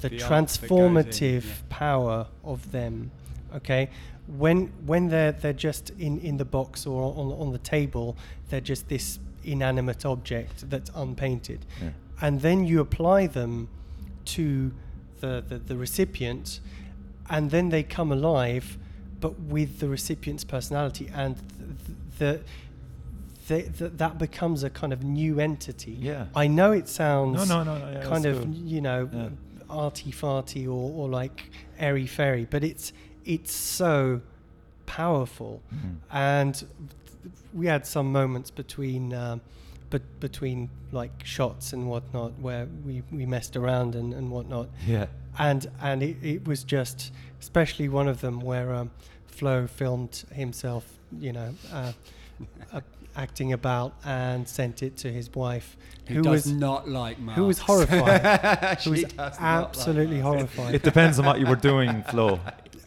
the, 0.00 0.08
The 0.08 0.22
art 0.22 0.48
that 0.48 0.68
goes 0.68 0.70
in, 0.70 0.70
transformative 0.76 1.44
yeah. 1.44 1.54
power 1.68 2.26
of 2.44 2.72
them 2.72 3.10
Okay, 3.56 3.88
when 4.26 4.72
when 4.84 5.08
they're 5.08 5.30
they're 5.30 5.52
just 5.52 5.90
in 5.90 6.18
in 6.20 6.38
the 6.38 6.44
box 6.44 6.86
or 6.86 7.14
on 7.16 7.30
on 7.40 7.52
the 7.52 7.58
table, 7.58 8.16
they're 8.48 8.60
just 8.60 8.88
this 8.88 9.20
inanimate 9.44 10.04
object 10.04 10.68
that's 10.68 10.90
unpainted, 10.96 11.64
Yeah. 11.80 11.90
and 12.20 12.40
then 12.40 12.64
you 12.64 12.80
apply 12.80 13.28
them 13.28 13.68
to 14.24 14.72
the, 15.20 15.44
the 15.48 15.58
the 15.58 15.76
recipient, 15.76 16.58
and 17.30 17.50
then 17.52 17.68
they 17.68 17.84
come 17.84 18.10
alive, 18.10 18.76
but 19.20 19.38
with 19.38 19.78
the 19.78 19.88
recipient's 19.88 20.42
personality, 20.44 21.08
and 21.14 21.36
th- 21.36 21.98
the. 22.18 22.40
The, 23.48 23.62
the, 23.62 23.88
that 23.90 24.18
becomes 24.18 24.62
a 24.64 24.70
kind 24.70 24.92
of 24.92 25.02
new 25.04 25.38
entity. 25.40 25.92
Yeah. 26.00 26.26
I 26.34 26.46
know 26.46 26.72
it 26.72 26.88
sounds 26.88 27.48
No, 27.48 27.62
no, 27.62 27.78
no, 27.78 27.78
no. 27.84 27.90
Yeah, 27.92 28.02
kind 28.04 28.24
of 28.26 28.42
cool. 28.42 28.54
you 28.54 28.80
know 28.80 29.10
Yeah. 29.12 29.28
arty 29.68 30.12
farty 30.12 30.64
or, 30.66 30.90
or 30.98 31.08
like 31.08 31.50
airy 31.78 32.06
fairy 32.06 32.46
but 32.50 32.62
it's 32.64 32.92
it's 33.24 33.52
so 33.54 34.20
powerful 34.86 35.62
Mhm. 35.74 35.96
and 36.10 36.54
th- 36.54 36.66
we 37.52 37.66
had 37.66 37.86
some 37.86 38.12
moments 38.12 38.50
between 38.50 39.12
um, 39.14 39.40
but 39.90 40.02
between 40.20 40.68
like 40.92 41.12
shots 41.24 41.72
and 41.72 41.88
whatnot 41.88 42.32
where 42.40 42.66
we, 42.84 43.02
we 43.12 43.26
messed 43.26 43.56
around 43.56 43.94
and, 43.94 44.12
and 44.14 44.30
whatnot 44.30 44.68
Yeah. 44.86 45.06
and 45.38 45.66
and 45.80 46.02
it, 46.02 46.16
it 46.22 46.46
was 46.48 46.64
just 46.64 47.12
especially 47.40 47.88
one 47.88 48.08
of 48.08 48.20
them 48.20 48.40
where 48.40 48.74
um, 48.74 48.90
Flo 49.26 49.66
filmed 49.66 50.24
himself 50.32 50.84
you 51.18 51.32
know 51.32 51.54
uh, 51.72 51.92
uh, 52.72 52.80
acting 53.16 53.52
about 53.52 53.94
and 54.04 54.48
sent 54.48 54.82
it 54.82 54.96
to 54.98 55.08
his 55.12 55.32
wife 55.34 55.76
Who, 56.08 56.14
who 56.16 56.22
does 56.22 56.44
was 56.46 56.52
not 56.52 56.88
like 56.88 57.18
Mark. 57.18 57.36
who 57.38 57.46
was 57.46 57.58
horrified 57.58 58.78
She 58.80 58.84
who 58.88 58.90
was 58.92 59.02
does 59.04 59.16
not 59.16 59.30
like 59.30 59.40
absolutely 59.40 60.20
horrified 60.20 60.74
It 60.74 60.82
depends 60.82 61.18
on 61.18 61.24
what 61.26 61.38
you 61.40 61.46
were 61.46 61.56
doing, 61.56 62.02
Flo. 62.10 62.40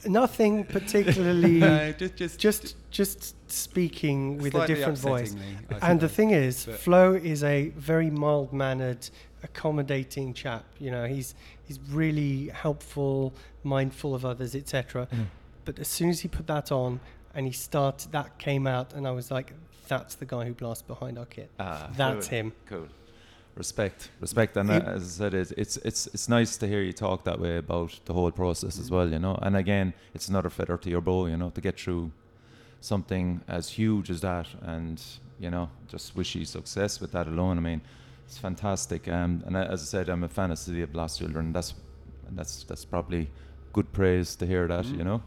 nothing 0.06 0.64
particularly 0.66 1.60
No, 1.60 1.92
just, 1.94 2.16
just, 2.18 2.40
just 2.40 2.76
just 2.92 3.52
speaking 3.52 4.38
with 4.40 4.54
a 4.56 4.68
different 4.68 4.98
voice 4.98 5.36
and 5.82 6.00
the 6.00 6.10
thing 6.10 6.32
is 6.32 6.66
but- 6.66 6.76
flo 6.80 7.14
is 7.14 7.44
a 7.44 7.70
very 7.70 8.10
mild 8.10 8.52
mannered 8.54 9.10
accommodating 9.44 10.34
chap 10.34 10.66
you 10.80 10.92
know 10.92 11.06
he's 11.06 11.34
he's 11.68 11.80
really 11.92 12.48
helpful 12.50 13.34
mindful 13.64 14.14
of 14.16 14.26
others 14.26 14.56
etc 14.56 15.08
Mm. 15.14 15.26
but 15.66 15.80
as 15.80 15.88
soon 15.88 16.10
as 16.10 16.20
he 16.22 16.28
put 16.28 16.48
that 16.48 16.72
on 16.72 17.00
and 17.38 17.46
he 17.46 17.54
started 17.54 18.12
that 18.12 18.38
came 18.40 18.66
out 18.68 18.94
and 18.96 19.08
i 19.08 19.12
was 19.12 19.32
like 19.32 19.54
that's 19.88 20.16
the 20.16 20.26
guy 20.26 20.44
who 20.48 20.54
blasts 20.54 20.82
behind 20.94 21.18
our 21.18 21.26
kit 21.36 21.50
Ah, 21.60 21.90
that's 21.96 22.28
cool. 22.28 22.38
him 22.38 22.54
Cool. 22.66 22.88
Respect, 23.56 24.12
respect, 24.20 24.56
and 24.58 24.70
It- 24.70 24.86
uh, 24.88 24.92
as 24.98 25.04
I 25.04 25.08
said, 25.24 25.34
it's, 25.34 25.52
it's 25.64 25.78
it's 25.90 26.06
it's 26.16 26.28
nice 26.30 26.58
to 26.58 26.68
hear 26.68 26.82
you 26.84 26.94
talk 26.94 27.24
that 27.24 27.40
way 27.40 27.58
about 27.58 27.92
the 28.06 28.14
whole 28.14 28.30
process 28.32 28.78
as 28.80 28.92
well. 28.92 29.10
You 29.10 29.18
know, 29.18 29.36
and 29.42 29.56
again, 29.58 29.94
it's 30.14 30.28
another 30.30 30.52
feather 30.52 30.78
to 30.78 30.90
your 30.92 31.02
bow. 31.02 31.26
You 31.26 31.38
know, 31.38 31.50
to 31.50 31.62
get 31.62 31.76
through 31.80 32.12
something 32.82 33.42
as 33.48 33.70
huge 33.72 34.12
as 34.12 34.22
that, 34.22 34.48
and 34.62 35.02
you 35.40 35.50
know, 35.50 35.70
just 35.88 36.16
wish 36.16 36.36
you 36.36 36.46
success 36.46 37.02
with 37.02 37.12
that 37.14 37.28
alone. 37.28 37.58
I 37.58 37.62
mean, 37.62 37.82
it's 38.28 38.38
fantastic. 38.38 39.08
Um, 39.08 39.42
and 39.48 39.58
I- 39.58 39.66
as 39.66 39.82
I 39.82 39.86
said, 39.86 40.10
I'm 40.10 40.24
a 40.24 40.30
fan 40.30 40.52
of 40.52 40.60
City 40.60 40.84
of 40.84 40.94
Lost 40.94 41.18
Children. 41.18 41.52
That's 41.52 41.74
that's 42.38 42.64
that's 42.64 42.86
probably 42.86 43.30
good 43.74 43.92
praise 43.92 44.36
to 44.36 44.46
hear 44.46 44.68
that. 44.68 44.86
Mm. 44.86 44.98
You 45.00 45.04
know. 45.04 45.22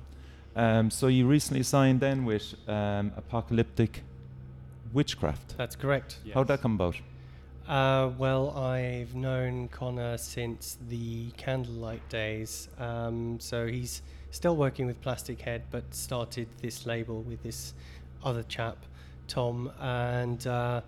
Um, 0.61 0.91
so 0.91 1.07
you 1.07 1.27
recently 1.27 1.63
signed 1.63 2.01
then 2.01 2.27
with 2.27 2.55
um, 2.69 3.13
Apocalyptic 3.17 4.03
Witchcraft. 4.93 5.57
that's 5.57 5.75
correct 5.75 6.19
How'd 6.35 6.49
that 6.49 6.61
come 6.61 6.75
about? 6.75 6.97
Uh, 7.67 8.11
well, 8.19 8.51
I've 8.51 9.15
known 9.15 9.69
Connor 9.69 10.19
since 10.19 10.77
the 10.89 11.31
Candlelight 11.39 12.07
days. 12.11 12.69
Um, 12.79 13.41
so 13.41 13.69
he's 13.69 14.03
still 14.33 14.55
working 14.55 14.85
with 14.87 15.01
Plastic 15.01 15.41
Head, 15.41 15.63
but 15.71 15.95
started 15.95 16.47
this 16.61 16.85
label 16.85 17.23
with 17.23 17.43
this 17.43 17.73
other 18.23 18.43
chap, 18.43 18.77
Tom, 19.29 19.73
and 19.81 20.47
uh, 20.47 20.83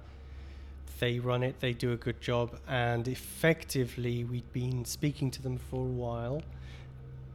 they 0.99 1.19
run 1.19 1.43
it. 1.43 1.61
They 1.61 1.73
do 1.73 1.93
a 1.93 1.97
good 1.97 2.21
job, 2.21 2.59
and 2.69 3.09
effectively, 3.09 4.25
we'd 4.25 4.53
been 4.53 4.85
speaking 4.85 5.31
to 5.31 5.41
them 5.41 5.57
for 5.57 5.81
a 5.81 5.95
while, 6.05 6.43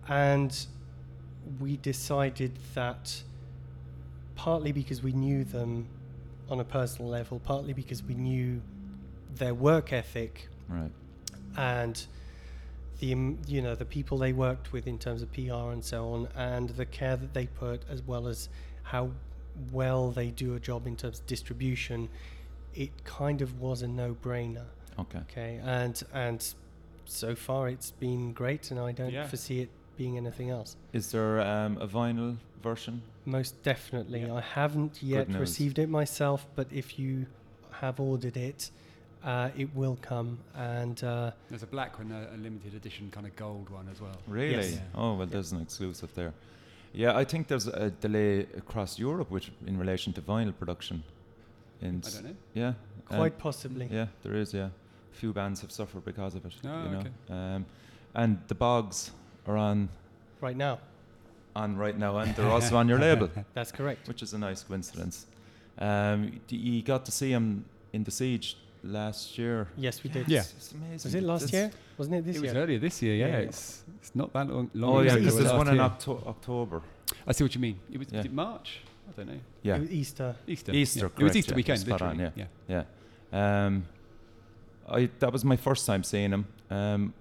and 0.08 0.68
we 1.60 1.78
decided 1.78 2.52
that 2.74 3.22
partly 4.36 4.72
because 4.72 5.02
we 5.02 5.12
knew 5.14 5.44
them 5.44 5.88
on 6.50 6.60
a 6.60 6.64
personal 6.64 7.10
level, 7.10 7.40
partly 7.40 7.74
because 7.74 8.04
we 8.04 8.14
knew 8.14 8.62
their 9.36 9.54
work 9.54 9.92
ethic 9.94 10.48
Right. 10.70 10.92
and 11.58 12.06
the 13.00 13.14
um, 13.14 13.38
you 13.48 13.62
know 13.62 13.76
the 13.76 13.86
people 13.86 14.18
they 14.18 14.34
worked 14.34 14.72
with 14.74 14.88
in 14.88 14.98
terms 14.98 15.22
of 15.22 15.32
PR 15.32 15.72
and 15.72 15.84
so 15.84 16.10
on, 16.14 16.28
and 16.36 16.70
the 16.72 16.86
care 16.86 17.16
that 17.16 17.34
they 17.34 17.46
put, 17.48 17.82
as 17.90 18.02
well 18.02 18.28
as 18.28 18.50
how 18.84 19.12
well 19.72 20.12
they 20.12 20.30
do 20.32 20.56
a 20.56 20.60
job 20.60 20.88
in 20.88 20.96
terms 20.96 21.20
of 21.20 21.28
distribution, 21.28 22.10
it 22.74 22.92
kind 23.04 23.42
of 23.42 23.60
was 23.60 23.82
a 23.82 23.88
no-brainer. 23.88 24.66
Okay. 25.00 25.20
Okay, 25.30 25.60
and 25.64 26.02
and 26.14 26.54
so 27.06 27.36
far 27.36 27.70
it's 27.70 27.92
been 27.92 28.34
great, 28.34 28.72
and 28.72 28.80
I 28.80 28.92
don't 28.92 29.12
Yeah. 29.12 29.28
foresee 29.28 29.62
it 29.62 29.70
being 29.98 30.18
anything 30.18 30.50
else. 30.50 30.76
Is 30.94 31.12
there 31.12 31.42
um, 31.42 31.78
a 31.82 31.88
vinyl 31.88 32.38
version? 32.64 33.02
Most 33.26 33.62
definitely. 33.64 34.22
Yeah. 34.22 34.36
I 34.36 34.42
haven't 34.42 35.02
yet 35.04 35.28
received 35.34 35.80
it 35.80 35.90
myself, 35.90 36.46
but 36.56 36.68
if 36.72 36.98
you 36.98 37.26
have 37.72 38.00
ordered 38.00 38.38
it, 38.38 38.70
uh, 39.24 39.50
it 39.58 39.70
will 39.76 39.98
come. 40.02 40.38
And 40.56 41.04
uh, 41.04 41.32
There's 41.50 41.64
a 41.64 41.68
black 41.68 41.98
one, 41.98 42.12
a, 42.12 42.36
a 42.36 42.38
limited 42.38 42.74
edition 42.74 43.10
kind 43.12 43.26
of 43.28 43.36
gold 43.36 43.70
one 43.70 43.90
as 43.92 44.00
well. 44.00 44.16
Really? 44.28 44.52
Yes. 44.56 44.74
Yeah. 44.74 44.80
Oh 44.96 45.16
well, 45.16 45.28
there's 45.28 45.52
an 45.52 45.62
exclusive 45.62 46.14
there. 46.14 46.34
Yeah, 46.94 47.16
I 47.18 47.26
think 47.26 47.48
there's 47.48 47.68
a 47.68 47.90
delay 47.90 48.48
across 48.56 48.98
Europe 48.98 49.30
with 49.30 49.50
in 49.66 49.78
relation 49.78 50.14
to 50.14 50.22
vinyl 50.22 50.58
production. 50.58 51.04
In 51.82 52.02
I 52.04 52.08
s- 52.08 52.14
don't 52.14 52.26
know. 52.26 52.36
Yeah. 52.54 52.68
um, 53.10 53.18
quite 53.18 53.38
possibly. 53.38 53.90
Yeah, 53.92 54.08
there 54.24 54.36
is. 54.36 54.54
Yeah, 54.54 54.70
a 55.14 55.16
few 55.16 55.34
bands 55.34 55.62
have 55.62 55.72
suffered 55.72 56.06
because 56.06 56.34
of 56.36 56.46
it. 56.46 56.54
Oh, 56.66 56.84
you 56.84 56.90
know. 56.90 57.00
okay. 57.00 57.10
Um, 57.30 57.66
and 58.16 58.40
the 58.48 58.56
Bogs 58.56 59.12
are 59.48 59.58
on 59.58 59.90
Right 60.42 60.56
now, 60.58 60.78
on 61.56 61.76
right 61.78 61.98
now, 61.98 62.18
and 62.20 62.36
they're 62.36 62.48
also 62.50 62.78
on 62.78 62.88
your 62.88 63.00
label, 63.00 63.30
that's 63.56 63.72
correct. 63.72 64.08
which 64.08 64.22
is 64.22 64.34
a 64.34 64.38
nice 64.38 64.62
coincidence. 64.64 65.26
Um, 65.80 66.40
d- 66.48 66.56
you 66.58 66.84
got 66.84 67.06
to 67.06 67.12
see 67.12 67.32
them 67.32 67.66
in 67.94 68.04
the 68.04 68.12
siege 68.12 68.56
last 68.84 69.38
year. 69.40 69.68
Yes, 69.76 70.04
we 70.04 70.12
did. 70.12 70.28
Yeah. 70.28 70.42
It's, 70.42 70.54
it's 70.54 70.72
amazing. 70.74 70.94
Was 71.10 71.16
it 71.16 71.24
last 71.24 71.44
It's- 71.46 71.54
year? 71.54 71.72
Wasn't 71.98 72.16
it 72.16 72.26
this 72.26 72.36
it 72.38 72.42
was 72.44 72.54
year? 72.54 72.62
earlier 72.62 72.78
this 72.80 73.02
year, 73.02 73.16
yeah. 73.16 73.26
Yeah, 73.28 73.32
yeah. 73.34 73.40
It's, 73.48 73.84
it's 74.02 74.16
not 74.16 74.32
that 74.34 74.48
long. 74.48 74.70
long 74.76 74.96
Oh 74.96 75.00
ago 75.00 75.08
yeah, 75.08 75.14
It 75.14 75.16
was 75.16 75.24
because 75.24 75.34
it 75.34 75.38
was 75.38 75.46
there's 75.52 75.58
one 75.58 75.68
in. 75.70 75.80
Octo- 75.80 76.24
October. 76.28 76.82
I 77.26 77.32
see 77.32 77.44
what 77.44 77.56
you 77.56 77.62
mean. 77.62 77.80
It 77.92 77.98
was, 77.98 78.08
Yeah. 78.12 78.24
March? 78.32 78.82
I 79.10 79.12
don't 79.18 79.28
know. 79.30 79.40
Yeah. 79.64 79.76
It 79.78 79.82
was 79.82 79.92
Easter. 79.92 80.36
Easter. 80.46 80.72
Easter, 80.74 81.00
yeah. 81.00 81.06
It 81.06 81.10
was 81.10 81.18
correct, 81.18 81.36
Easter 81.38 81.52
yeah. 81.52 81.56
weekend, 81.56 81.80
Spot 81.80 82.02
on, 82.04 82.18
literally. 82.18 82.48
yeah. 82.68 82.84
Yeah. 83.34 83.66
Um, 83.66 83.86
I 84.88 85.10
that 85.20 85.34
was 85.34 85.44
my 85.44 85.56
first 85.56 85.88
time 85.88 86.04
seeing 86.04 86.32
him. 86.32 86.46
Um, 86.70 87.14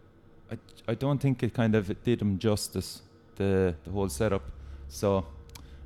I 0.53 0.59
I 0.89 0.95
don't 0.95 1.19
think 1.21 1.43
it 1.43 1.53
kind 1.55 1.75
of 1.75 2.03
did 2.05 2.21
him 2.23 2.39
justice 2.39 3.03
the 3.37 3.75
the 3.85 3.91
whole 3.91 4.09
setup. 4.09 4.43
So, 4.89 5.27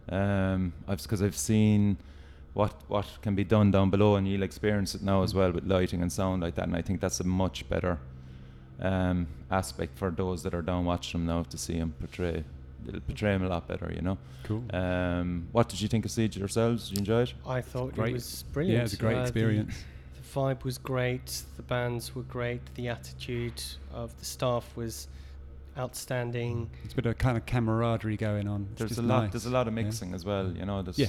um, 0.08 0.72
I've 0.88 1.02
because 1.02 1.22
I've 1.22 1.36
seen 1.36 1.96
what 2.54 2.74
what 2.88 3.06
can 3.22 3.34
be 3.34 3.44
done 3.44 3.70
down 3.70 3.90
below, 3.90 4.16
and 4.16 4.26
you'll 4.28 4.42
experience 4.42 4.94
it 4.94 5.02
now 5.02 5.22
as 5.22 5.34
well 5.34 5.52
with 5.52 5.64
lighting 5.66 6.02
and 6.02 6.12
sound 6.12 6.42
like 6.42 6.54
that. 6.56 6.66
And 6.68 6.76
I 6.76 6.82
think 6.82 7.00
that's 7.00 7.20
a 7.20 7.24
much 7.24 7.68
better 7.68 7.98
um, 8.80 9.26
aspect 9.50 9.98
for 9.98 10.10
those 10.10 10.42
that 10.42 10.54
are 10.54 10.62
down 10.62 10.84
watching 10.84 11.20
him 11.20 11.26
now 11.26 11.42
to 11.44 11.58
see 11.58 11.74
him 11.74 11.94
portray. 11.98 12.44
It'll 12.88 13.00
portray 13.00 13.34
him 13.34 13.44
a 13.44 13.48
lot 13.48 13.68
better, 13.68 13.92
you 13.94 14.00
know. 14.00 14.16
Cool. 14.44 14.64
Um, 14.72 15.48
what 15.52 15.68
did 15.68 15.80
you 15.82 15.88
think 15.88 16.06
of 16.06 16.10
Siege 16.10 16.38
yourselves? 16.38 16.88
Did 16.88 16.96
you 16.96 17.00
enjoy 17.00 17.22
it? 17.22 17.34
I 17.46 17.60
thought 17.60 17.94
Great. 17.94 18.10
it 18.10 18.14
was 18.14 18.44
brilliant. 18.54 18.74
yeah, 18.74 18.80
it 18.80 18.82
was 18.84 18.92
a 18.94 18.96
great 18.96 19.16
Uh, 19.16 19.18
the- 19.18 19.22
experience. 19.28 19.84
The 20.32 20.40
vibe 20.40 20.64
was 20.64 20.78
great. 20.78 21.42
The 21.56 21.62
bands 21.62 22.14
were 22.14 22.22
great. 22.22 22.60
The 22.74 22.88
attitude 22.88 23.62
of 23.92 24.16
the 24.18 24.24
staff 24.24 24.76
was 24.76 25.08
outstanding. 25.78 26.70
It's 26.84 26.92
a 26.92 26.96
bit 26.96 27.06
of 27.06 27.18
kind 27.18 27.36
of 27.36 27.46
camaraderie 27.46 28.16
going 28.16 28.48
on. 28.48 28.68
It's 28.72 28.78
there's 28.80 28.98
a 28.98 29.02
lot 29.02 29.22
nice. 29.22 29.32
there's 29.32 29.46
a 29.46 29.50
lot 29.50 29.66
of 29.68 29.74
yeah. 29.76 29.82
mixing 29.82 30.14
as 30.14 30.24
well 30.24 30.50
you 30.52 30.64
know 30.66 30.82
there's 30.82 30.98
Yeah. 30.98 31.06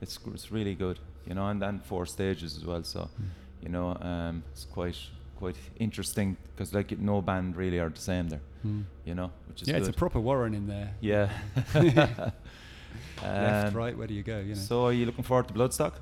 it's 0.00 0.18
it's 0.34 0.52
really 0.52 0.74
good 0.74 0.98
you 1.26 1.34
know 1.34 1.46
and 1.48 1.60
then 1.60 1.80
four 1.80 2.04
stages 2.06 2.56
as 2.56 2.64
well 2.64 2.82
so 2.84 3.00
Mm. 3.00 3.28
you 3.62 3.68
know 3.70 3.96
um 4.00 4.42
it's 4.52 4.64
quite 4.66 4.96
quite 5.38 5.56
interesting 5.78 6.36
because 6.54 6.74
like 6.74 6.96
no 6.98 7.22
band 7.22 7.56
really 7.56 7.78
are 7.78 7.88
the 7.88 8.00
same 8.00 8.28
there 8.28 8.40
Mm. 8.66 8.84
you 9.04 9.14
know 9.14 9.30
which 9.48 9.62
is 9.62 9.68
Yeah, 9.68 9.74
good 9.78 9.88
it's 9.88 9.96
a 9.96 9.98
proper 9.98 10.20
Warren 10.20 10.54
in 10.54 10.66
there. 10.66 10.90
yeah 11.00 11.30
Left, 11.74 12.34
Um, 13.24 13.74
right, 13.74 13.96
where 13.96 14.06
do 14.06 14.14
you 14.14 14.22
go? 14.22 14.38
You 14.40 14.54
know. 14.54 14.60
so 14.60 14.84
are 14.86 14.92
you 14.92 15.06
looking 15.06 15.24
forward 15.24 15.48
to 15.48 15.54
bloodstock 15.54 15.94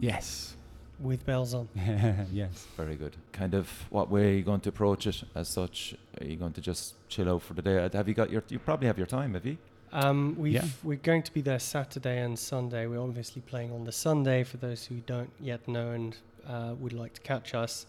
yes. 0.00 0.56
With 1.00 1.26
bells 1.26 1.54
on. 1.54 1.68
yes. 2.32 2.66
very 2.76 2.94
good 2.94 3.16
kind 3.32 3.54
of 3.54 3.68
what 3.90 4.10
way 4.10 4.30
are 4.30 4.36
you 4.36 4.42
going 4.42 4.60
to 4.60 4.68
approach 4.68 5.06
it 5.06 5.22
as 5.34 5.48
such 5.48 5.94
are 6.20 6.26
you 6.26 6.36
going 6.36 6.52
to 6.52 6.60
just 6.60 6.94
chill 7.08 7.28
out 7.28 7.42
for 7.42 7.54
the 7.54 7.62
day 7.62 7.88
have 7.92 8.08
you 8.08 8.14
got 8.14 8.30
your 8.30 8.42
you 8.48 8.58
probably 8.60 8.86
have 8.86 8.96
your 8.98 9.06
time 9.08 9.34
have 9.34 9.44
you 9.44 9.56
Um, 9.92 10.34
we've, 10.38 10.54
Yeah. 10.54 10.66
We're 10.82 11.04
going 11.10 11.22
to 11.22 11.32
be 11.32 11.40
there 11.42 11.60
Saturday 11.60 12.18
and 12.22 12.36
Sunday. 12.38 12.86
We're 12.88 13.00
obviously 13.08 13.42
playing 13.42 13.70
on 13.72 13.84
the 13.84 13.92
Sunday 13.92 14.42
for 14.44 14.56
those 14.56 14.84
who 14.88 14.96
don't 15.06 15.30
yet 15.40 15.66
know 15.68 15.90
and 15.92 16.16
uh, 16.48 16.74
would 16.80 16.92
like 16.92 17.12
to 17.14 17.20
catch 17.20 17.54
us. 17.54 17.86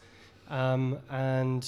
Um, 0.49 0.99
and 1.09 1.63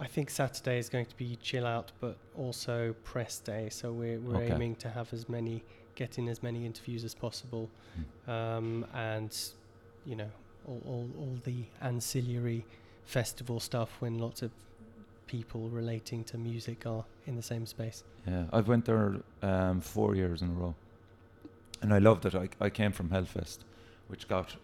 I 0.00 0.06
think 0.08 0.28
Saturday 0.30 0.78
is 0.78 0.88
going 0.88 1.06
to 1.06 1.16
be 1.16 1.36
chill 1.40 1.66
out, 1.66 1.92
but 2.00 2.16
also 2.36 2.94
press 3.04 3.38
day. 3.38 3.68
So 3.70 3.92
we're 3.92 4.18
we're 4.18 4.42
Okay. 4.42 4.54
aiming 4.54 4.74
to 4.76 4.88
have 4.90 5.12
as 5.12 5.28
many, 5.28 5.62
get 5.94 6.18
in 6.18 6.28
as 6.28 6.42
many 6.42 6.66
interviews 6.66 7.04
as 7.04 7.14
possible, 7.14 7.68
um, 8.26 8.84
and 8.94 9.30
you 10.04 10.16
know 10.16 10.30
all, 10.66 10.82
all 10.86 11.08
all 11.18 11.38
the 11.44 11.64
ancillary 11.80 12.64
festival 13.04 13.60
stuff 13.60 13.96
when 14.00 14.18
lots 14.18 14.42
of 14.42 14.50
people 15.26 15.68
relating 15.68 16.22
to 16.24 16.36
music 16.36 16.86
are 16.86 17.04
in 17.26 17.36
the 17.36 17.42
same 17.42 17.64
space. 17.64 18.04
Yeah, 18.26 18.44
I've 18.52 18.68
went 18.68 18.84
there 18.84 19.16
um, 19.42 19.80
four 19.80 20.14
years 20.14 20.42
in 20.42 20.50
a 20.50 20.52
row, 20.52 20.74
and 21.80 21.92
I 21.92 21.98
loved 21.98 22.26
it. 22.26 22.34
I, 22.34 22.48
I 22.60 22.70
came 22.70 22.92
from 22.92 23.08
Hellfest, 23.08 23.58
which 24.08 24.28
got 24.28 24.56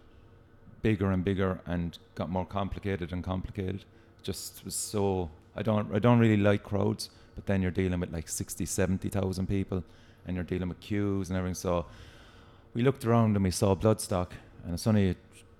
bigger 0.82 1.10
and 1.10 1.24
bigger 1.24 1.60
and 1.66 1.98
got 2.14 2.30
more 2.30 2.46
complicated 2.46 3.12
and 3.12 3.24
complicated. 3.24 3.84
Just 4.22 4.64
was 4.64 4.74
so 4.74 5.30
I 5.56 5.62
don't 5.62 5.94
I 5.94 5.98
don't 5.98 6.18
really 6.18 6.36
like 6.36 6.62
crowds, 6.62 7.10
but 7.34 7.46
then 7.46 7.62
you're 7.62 7.70
dealing 7.70 8.00
with 8.00 8.12
like 8.12 8.28
60, 8.28 8.64
70,000 8.64 9.46
people, 9.46 9.82
and 10.26 10.36
you're 10.36 10.44
dealing 10.44 10.68
with 10.68 10.80
queues 10.80 11.30
and 11.30 11.38
everything. 11.38 11.54
So 11.54 11.86
we 12.74 12.82
looked 12.82 13.04
around 13.04 13.36
and 13.36 13.44
we 13.44 13.50
saw 13.50 13.74
Bloodstock, 13.74 14.32
and 14.64 14.74
it's 14.74 14.86
only 14.86 15.16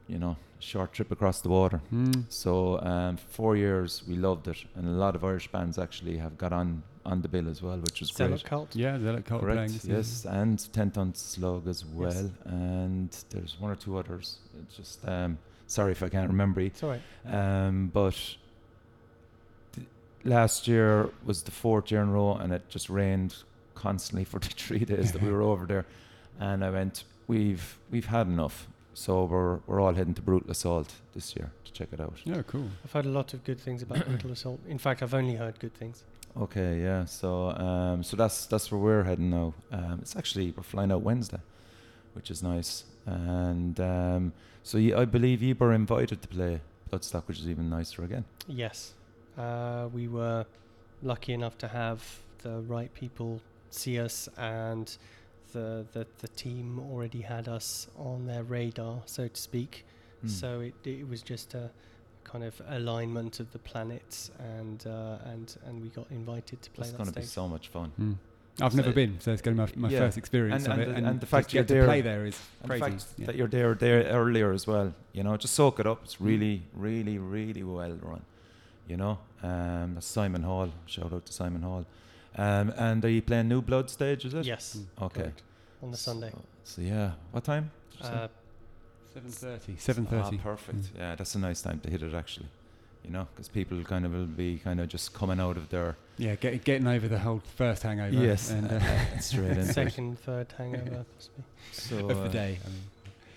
you 0.08 0.18
know 0.18 0.36
short 0.60 0.92
trip 0.92 1.12
across 1.12 1.40
the 1.40 1.48
water. 1.48 1.80
Mm. 1.92 2.24
So 2.28 2.80
um, 2.80 3.16
four 3.16 3.56
years, 3.56 4.02
we 4.08 4.16
loved 4.16 4.48
it, 4.48 4.64
and 4.74 4.86
a 4.88 4.90
lot 4.90 5.14
of 5.14 5.22
Irish 5.24 5.48
bands 5.52 5.78
actually 5.78 6.16
have 6.18 6.36
got 6.38 6.52
on 6.52 6.82
on 7.06 7.22
the 7.22 7.28
bill 7.28 7.48
as 7.48 7.62
well, 7.62 7.78
which 7.78 8.00
was 8.00 8.10
Zealot 8.10 8.30
great. 8.42 8.44
Cult. 8.44 8.76
Yeah, 8.76 8.98
they're 8.98 9.20
cult. 9.22 9.40
Correct. 9.42 9.72
this 9.72 9.84
Yes, 9.84 10.06
season. 10.08 10.34
and 10.34 10.72
Ten 10.72 10.90
Ton 10.90 11.14
Slug 11.14 11.66
as 11.68 11.84
well, 11.86 12.30
and 12.44 13.10
there's 13.30 13.56
one 13.60 13.70
or 13.70 13.76
two 13.76 13.96
others. 13.96 14.38
It's 14.62 14.76
just 14.76 15.06
um, 15.08 15.38
sorry 15.68 15.92
if 15.92 16.02
I 16.02 16.08
can't 16.08 16.28
remember. 16.28 16.60
it. 16.60 16.66
It's 16.66 16.82
all 16.82 16.90
right. 16.90 17.02
Um, 17.26 17.90
but 17.94 18.14
th- 19.74 19.86
last 20.24 20.66
year 20.68 21.10
was 21.24 21.42
the 21.42 21.50
fourth 21.50 21.90
year 21.90 22.02
in 22.02 22.08
a 22.08 22.12
row, 22.12 22.34
and 22.34 22.52
it 22.52 22.68
just 22.68 22.90
rained 22.90 23.36
constantly 23.74 24.24
for 24.24 24.38
the 24.46 24.48
three 24.48 24.84
days 24.84 25.12
that 25.12 25.22
we 25.22 25.30
were 25.30 25.42
over 25.42 25.66
there. 25.66 25.86
And 26.40 26.64
I 26.64 26.70
went, 26.70 27.04
we've 27.26 27.78
we've 27.90 28.06
had 28.06 28.26
enough, 28.26 28.68
so 28.98 29.24
we're 29.24 29.60
we're 29.68 29.80
all 29.80 29.94
heading 29.94 30.14
to 30.14 30.22
Brutal 30.22 30.50
Assault 30.50 30.92
this 31.14 31.36
year 31.36 31.52
to 31.64 31.72
check 31.72 31.88
it 31.92 32.00
out. 32.00 32.14
Yeah, 32.24 32.42
cool. 32.42 32.68
I've 32.84 32.92
heard 32.92 33.06
a 33.06 33.10
lot 33.10 33.32
of 33.32 33.44
good 33.44 33.60
things 33.60 33.80
about 33.82 34.04
Brutal 34.06 34.32
Assault. 34.32 34.60
In 34.66 34.78
fact, 34.78 35.02
I've 35.02 35.14
only 35.14 35.36
heard 35.36 35.60
good 35.60 35.72
things. 35.74 36.02
Okay, 36.36 36.80
yeah. 36.82 37.04
So 37.04 37.50
um, 37.50 38.02
so 38.02 38.16
that's 38.16 38.46
that's 38.46 38.72
where 38.72 38.80
we're 38.80 39.04
heading 39.04 39.30
now. 39.30 39.54
Um, 39.70 40.00
it's 40.02 40.16
actually 40.16 40.50
we're 40.50 40.64
flying 40.64 40.90
out 40.90 41.02
Wednesday, 41.02 41.40
which 42.14 42.28
is 42.28 42.42
nice. 42.42 42.84
And 43.06 43.78
um, 43.78 44.32
so 44.64 44.78
ye, 44.78 44.92
I 44.92 45.04
believe 45.04 45.42
you 45.42 45.54
were 45.54 45.72
invited 45.72 46.20
to 46.22 46.28
play 46.28 46.60
Bloodstock, 46.90 47.28
which 47.28 47.38
is 47.38 47.48
even 47.48 47.70
nicer 47.70 48.02
again. 48.02 48.24
Yes, 48.48 48.94
uh, 49.38 49.88
we 49.92 50.08
were 50.08 50.44
lucky 51.02 51.34
enough 51.34 51.56
to 51.58 51.68
have 51.68 52.02
the 52.42 52.60
right 52.62 52.92
people 52.94 53.40
see 53.70 54.00
us, 54.00 54.28
and 54.36 54.96
the, 55.52 55.86
the 55.92 56.06
the 56.18 56.28
team 56.28 56.78
already 56.90 57.20
had 57.22 57.48
us 57.48 57.88
on 57.96 58.26
their 58.26 58.42
radar, 58.42 59.02
so 59.06 59.28
to 59.28 59.40
speak. 59.40 59.84
Hmm. 60.22 60.28
So 60.28 60.60
it 60.60 60.74
it 60.84 61.08
was 61.08 61.22
just 61.22 61.54
a 61.54 61.70
kind 62.24 62.44
of 62.44 62.60
alignment 62.68 63.40
of 63.40 63.50
the 63.52 63.58
planets, 63.58 64.30
and 64.38 64.86
uh, 64.86 65.18
and 65.32 65.56
and 65.66 65.82
we 65.82 65.88
got 65.88 66.06
invited 66.10 66.60
to 66.62 66.70
play 66.70 66.84
that's 66.84 66.92
that 66.92 66.98
going 66.98 67.12
to 67.12 67.20
be 67.20 67.26
so 67.26 67.48
much 67.48 67.68
fun. 67.68 67.92
Mm. 68.00 68.16
I've 68.60 68.72
So 68.72 68.78
never 68.78 68.92
been, 68.92 69.20
so 69.20 69.30
it's 69.32 69.40
going 69.40 69.56
to 69.56 69.66
be 69.72 69.80
my, 69.80 69.88
my 69.88 69.92
Yeah. 69.94 70.00
first 70.00 70.18
experience 70.18 70.64
And- 70.64 70.72
of 70.72 70.78
and 70.80 70.90
it. 70.98 71.00
the- 71.00 71.08
and 71.08 71.20
the 71.20 71.26
fact 71.26 71.54
you're 71.54 71.62
to 71.62 71.84
play 71.84 72.00
there- 72.00 72.16
there 72.18 72.26
is 72.26 72.36
crazy. 72.66 72.80
the 72.84 72.90
fact 72.90 73.04
yeah. 73.16 73.26
that 73.26 73.36
you're 73.36 73.46
there 73.48 73.74
there 73.74 74.02
earlier 74.20 74.52
as 74.52 74.66
well, 74.66 74.92
you 75.12 75.22
know, 75.22 75.36
just 75.36 75.54
soak 75.54 75.78
it 75.78 75.86
up. 75.86 76.00
It's 76.02 76.16
Mm. 76.16 76.26
really, 76.26 76.62
really, 76.74 77.18
really 77.18 77.62
well 77.62 77.92
run. 78.02 78.22
You 78.88 78.96
know, 78.96 79.18
um, 79.44 80.00
Simon 80.00 80.42
Hall. 80.42 80.70
Shout 80.86 81.12
out 81.12 81.24
to 81.26 81.32
Simon 81.32 81.62
Hall. 81.62 81.84
Um, 82.36 82.72
and 82.76 83.04
are 83.04 83.08
you 83.10 83.22
playing 83.22 83.48
New 83.48 83.62
Blood 83.62 83.90
stage? 83.90 84.24
Is 84.24 84.34
it? 84.34 84.44
Yes, 84.46 84.76
Mm. 84.78 85.04
Okay. 85.06 85.20
correct, 85.22 85.42
on 85.82 85.90
the 85.90 85.96
Sunday. 85.96 86.30
So, 86.30 86.42
so 86.64 86.82
yeah, 86.82 87.12
what 87.32 87.44
time? 87.44 87.70
did 87.92 88.00
you 88.00 88.06
say? 88.06 88.14
Uh, 88.14 88.28
7.30. 89.14 89.60
Ah, 89.68 90.30
7.30. 90.30 90.42
perfect. 90.42 90.78
Mm. 90.78 90.98
Yeah, 90.98 91.14
that's 91.16 91.34
a 91.34 91.38
nice 91.38 91.62
time 91.62 91.80
to 91.80 91.90
hit 91.90 92.02
it 92.02 92.14
actually. 92.14 92.46
You 93.04 93.10
know, 93.10 93.26
because 93.34 93.48
people 93.48 93.82
kind 93.84 94.04
of 94.04 94.12
will 94.12 94.26
be 94.26 94.58
kind 94.58 94.80
of 94.80 94.88
just 94.88 95.14
coming 95.14 95.40
out 95.40 95.56
of 95.56 95.70
their 95.70 95.96
Yeah, 96.18 96.34
get, 96.34 96.62
getting 96.64 96.86
over 96.86 97.08
the 97.08 97.18
whole 97.20 97.40
first 97.56 97.82
hangover. 97.84 98.14
yes, 98.14 98.50
And, 98.50 98.70
uh, 98.70 98.74
uh, 98.82 99.18
straight 99.18 99.50
into 99.50 99.60
it. 99.62 99.72
second, 99.72 100.18
third 100.20 100.52
hangover, 100.58 101.04
possibly. 101.16 101.44
So, 101.72 101.96
of 102.10 102.18
the 102.18 102.24
uh, 102.24 102.28
day. 102.28 102.58
I 102.64 102.68
mean. 102.68 102.82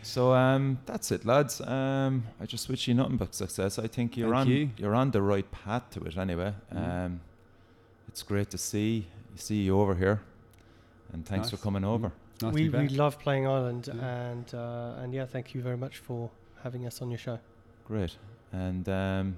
So 0.03 0.33
um, 0.33 0.79
that's 0.87 1.11
it, 1.11 1.25
lads. 1.25 1.61
Um, 1.61 2.23
I 2.41 2.45
just 2.47 2.67
wish 2.69 2.87
you 2.87 2.95
nothing 2.95 3.17
but 3.17 3.33
success. 3.35 3.77
I 3.79 3.87
think 3.87 4.17
you're 4.17 4.29
Thank 4.33 4.41
on 4.41 4.47
you. 4.49 4.69
you're 4.77 4.95
on 4.95 5.11
the 5.11 5.21
right 5.21 5.49
path 5.51 5.89
to 5.91 6.03
it 6.05 6.17
anyway. 6.17 6.53
Mm. 6.73 7.05
Um, 7.05 7.21
it's 8.11 8.23
great 8.23 8.49
to 8.51 8.57
see 8.57 9.07
see 9.35 9.61
you 9.63 9.79
over 9.79 9.95
here, 9.95 10.19
and 11.13 11.25
thanks 11.25 11.49
for 11.49 11.55
Nice. 11.55 11.63
coming 11.63 11.83
Mm. 11.83 11.87
over. 11.95 12.11
Nice 12.41 12.53
we 12.53 12.65
to 12.65 12.71
be 12.71 12.77
we 12.79 12.89
love 12.89 13.17
playing 13.19 13.47
Ireland, 13.47 13.87
Yeah. 13.87 14.27
and 14.31 14.53
uh, 14.53 15.01
and 15.01 15.13
yeah, 15.13 15.25
thank 15.25 15.53
you 15.55 15.61
very 15.61 15.77
much 15.77 15.97
for 15.99 16.29
having 16.63 16.85
us 16.85 17.01
on 17.01 17.09
your 17.09 17.17
show. 17.19 17.39
Great, 17.87 18.17
and 18.51 18.87
um, 18.89 19.37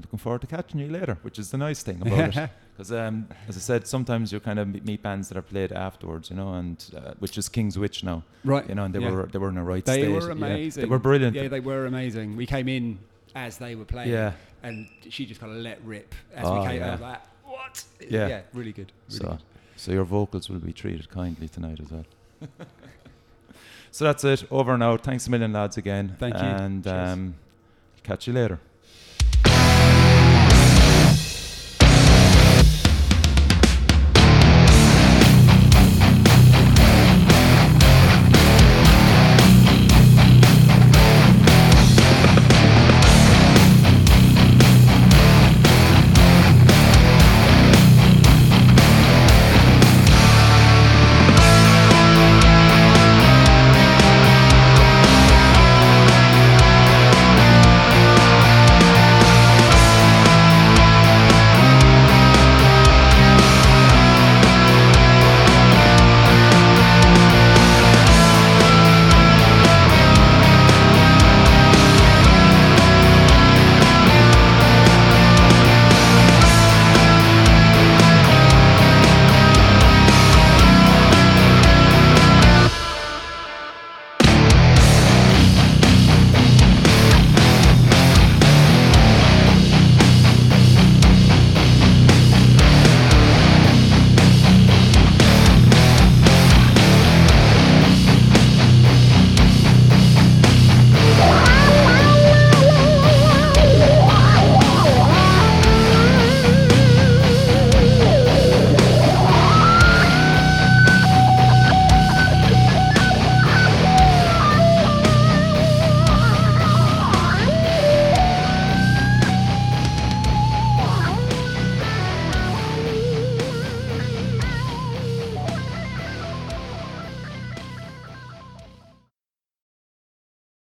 looking 0.00 0.18
forward 0.18 0.40
to 0.42 0.46
catching 0.46 0.80
you 0.80 0.88
later, 0.88 1.16
which 1.22 1.38
is 1.38 1.50
the 1.50 1.58
nice 1.58 1.82
thing 1.82 2.00
about 2.02 2.36
it. 2.36 2.50
Because 2.72 2.90
um, 2.90 3.28
as 3.48 3.56
I 3.58 3.60
said, 3.60 3.86
sometimes 3.86 4.32
you 4.32 4.40
kind 4.40 4.58
of 4.58 4.66
meet- 4.66 4.84
meet 4.86 5.02
bands 5.02 5.28
that 5.28 5.36
are 5.36 5.42
played 5.42 5.72
afterwards, 5.72 6.30
you 6.30 6.36
know, 6.36 6.54
and 6.54 6.82
uh, 6.96 7.12
which 7.18 7.36
is 7.36 7.46
King's 7.50 7.78
Witch 7.78 8.02
now, 8.02 8.22
right. 8.44 8.66
you 8.66 8.74
know, 8.74 8.84
and 8.84 8.94
they 8.94 8.98
yeah. 8.98 9.10
were 9.10 9.26
they 9.30 9.38
were 9.38 9.50
in 9.50 9.58
a 9.58 9.62
right 9.62 9.84
They 9.84 10.00
state. 10.04 10.08
were 10.08 10.26
yeah. 10.28 10.32
amazing. 10.32 10.82
They 10.82 10.88
were 10.88 10.98
brilliant. 10.98 11.36
Yeah, 11.36 11.48
they 11.48 11.60
were 11.60 11.84
amazing. 11.84 12.34
We 12.34 12.46
came 12.46 12.68
in 12.68 12.98
as 13.34 13.58
they 13.58 13.74
were 13.74 13.84
playing. 13.84 14.08
yeah. 14.10 14.32
And 14.62 14.88
she 15.10 15.26
just 15.26 15.38
kind 15.38 15.52
of 15.52 15.58
let 15.58 15.84
rip 15.84 16.14
as 16.34 16.46
Oh, 16.46 16.60
we 16.62 16.66
came 16.68 16.80
yeah. 16.80 16.88
out 16.88 16.94
of 16.94 17.00
that. 17.00 17.26
What? 17.72 18.10
Yeah. 18.10 18.28
Yeah, 18.28 18.40
really 18.52 18.72
good. 18.72 18.92
Really 19.08 19.18
So, 19.18 19.28
good. 19.28 19.38
so 19.76 19.92
your 19.92 20.04
vocals 20.04 20.48
will 20.50 20.58
be 20.58 20.72
treated 20.72 21.08
kindly 21.10 21.48
tonight 21.48 21.80
as 21.80 21.90
well. 21.90 22.04
so 23.90 24.04
that's 24.04 24.24
it. 24.24 24.44
Over 24.50 24.74
and 24.74 24.82
out. 24.82 25.02
Thanks 25.02 25.26
a 25.26 25.30
million, 25.30 25.52
lads, 25.52 25.76
again. 25.76 26.16
Thank 26.18 26.34
you. 26.34 26.40
And 26.42 26.86
um, 26.86 27.34
catch 28.02 28.26
you 28.26 28.32
later. 28.32 28.58